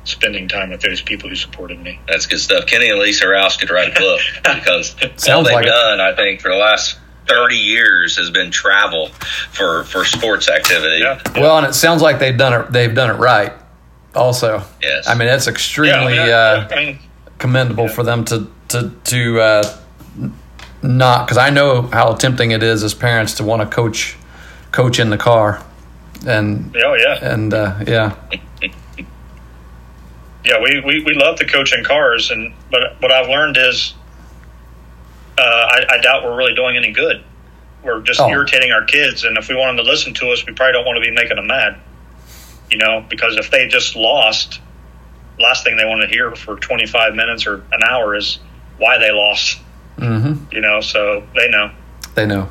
[0.06, 2.00] spending time with those people who supported me.
[2.08, 2.66] That's good stuff.
[2.66, 4.22] Kenny and Lisa Roush could write a book
[4.56, 4.96] because
[5.30, 5.70] all they've like it.
[5.70, 6.98] done, I think, for the last
[7.28, 9.08] thirty years has been travel
[9.52, 11.00] for for sports activity.
[11.04, 11.22] Yeah.
[11.36, 12.72] Well, and it sounds like they've done it.
[12.72, 13.54] They've done it right.
[14.16, 15.08] Also, Yes.
[15.08, 17.00] I mean it's Yeah, extremely yeah, uh, I mean,
[17.40, 19.78] commendable for them to to to uh,
[20.84, 24.16] not because I know how tempting it is as parents to want to coach
[24.72, 25.64] coach in the car,
[26.28, 27.18] and oh yeah.
[27.34, 28.16] and uh, yeah,
[30.46, 33.94] yeah, we, we, we love to coach in cars, and but what I've learned is,
[35.38, 37.24] uh, I, I doubt we're really doing any good.
[37.84, 38.30] We're just Oh.
[38.30, 40.86] irritating our kids, and if we want them to listen to us, we probably don't
[40.86, 41.78] want to be making them mad.
[42.72, 44.60] You know, because if they just lost,
[45.40, 48.40] last thing they want to hear for 25 minutes or an hour is
[48.78, 49.60] why they lost.
[49.98, 51.72] hmm You know, so they know.
[52.16, 52.50] They know.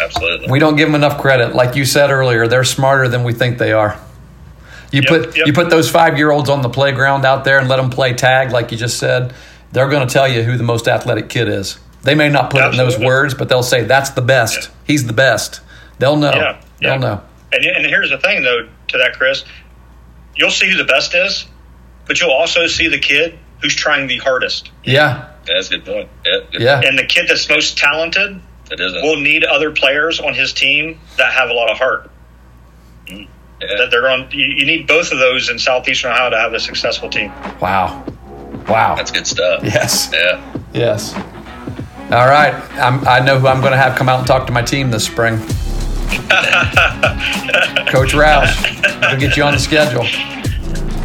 [0.00, 0.50] Absolutely.
[0.50, 1.54] We don't give them enough credit.
[1.54, 4.00] Like you said earlier, they're smarter than we think they are.
[4.90, 5.46] You Yep, put yep.
[5.46, 8.14] you put those five year olds on the playground out there and let them play
[8.14, 9.34] tag, like you just said.
[9.72, 11.78] They're going to tell you who the most athletic kid is.
[12.02, 14.70] They may not put it in those words, but they'll say that's the best.
[14.86, 15.60] He's the best.
[15.98, 16.32] They'll know.
[16.32, 16.90] Yeah, yeah.
[16.90, 17.22] They'll know.
[17.52, 19.44] And, and here's the thing, though, to that, Chris.
[20.36, 21.46] You'll see who the best is,
[22.06, 24.70] but you'll also see the kid who's trying the hardest.
[24.84, 24.92] Yeah,
[25.46, 26.08] Yeah, that's a good point.
[26.24, 29.02] Yeah, good yeah, And the kid that's most talented It isn't.
[29.02, 32.10] will need other players on his team that have a lot of heart.
[33.06, 33.28] Mm.
[33.60, 33.66] Yeah.
[33.78, 34.28] That they're on.
[34.30, 37.32] You, you need both of those in Southeastern Ohio to have a successful team.
[37.60, 38.04] Wow,
[38.68, 38.94] wow.
[38.94, 39.62] That's good stuff.
[39.64, 40.40] yes, Yeah.
[40.72, 41.14] yes.
[42.10, 44.52] All right, I'm, I know who I'm going to have come out and talk to
[44.52, 45.36] my team this spring.
[47.88, 48.54] Coach Roush,
[49.10, 50.02] we'll get you on the schedule.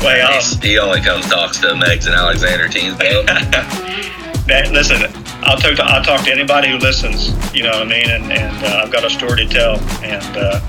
[0.06, 0.44] Way out.
[0.62, 3.24] He only comes talks to Meigs and Alexander teams, bro.
[4.48, 5.02] Man, listen,
[5.44, 7.30] I'll talk to I'll talk to anybody who listens.
[7.54, 8.10] You know what I mean?
[8.10, 9.80] And, and uh, I've got a story to tell.
[10.04, 10.60] And uh,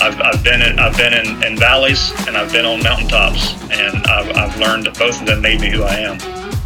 [0.00, 4.04] I've, I've been in I've been in, in valleys and I've been on mountaintops, and
[4.06, 6.18] I've, I've learned that both of them made me who I am.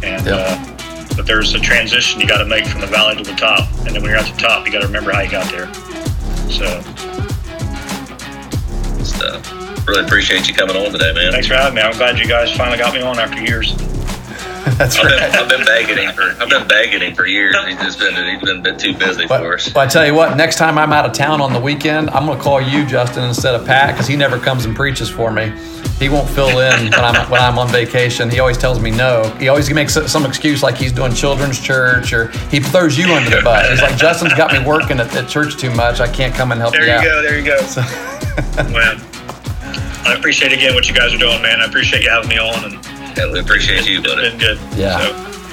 [0.03, 0.35] And Yeah.
[0.35, 0.71] uh,
[1.15, 3.95] but there's a transition you got to make from the valley to the top, and
[3.95, 5.73] then when you're at the top, you got to remember how you got there.
[6.49, 6.65] So
[9.03, 9.87] stuff.
[9.87, 11.31] Really appreciate you coming on today, man.
[11.31, 11.81] thanks for having me.
[11.81, 13.71] I'm glad you guys finally got me on after years.
[14.77, 15.35] That's I've been, right.
[15.35, 17.55] I've been begging him for I've been begging him for years.
[17.67, 19.69] He's just been he's been a bit too busy But, for us.
[19.71, 22.25] but I tell you what, next time I'm out of town on the weekend, I'm
[22.25, 25.31] going to call you, Justin, instead of Pat, because he never comes and preaches for
[25.31, 25.53] me.
[25.99, 28.29] He won't fill in when I'm when I'm on vacation.
[28.29, 29.23] He always tells me no.
[29.39, 33.29] He always makes some excuse like he's doing children's church, or he throws you under
[33.29, 33.69] the bus.
[33.69, 35.99] He's like, Justin's got me working at, at church too much.
[36.01, 37.21] I can't come and help There you you out.
[37.21, 37.61] There you go.
[37.61, 38.69] There you go.
[38.73, 38.99] man,
[40.05, 41.61] I appreciate again what you guys are doing, man.
[41.61, 42.73] I appreciate you having me on, and
[43.17, 44.29] Yeah, we appreciate you, it's buddy.
[44.29, 44.59] been good.
[44.77, 44.99] Yeah.
[44.99, 45.44] So,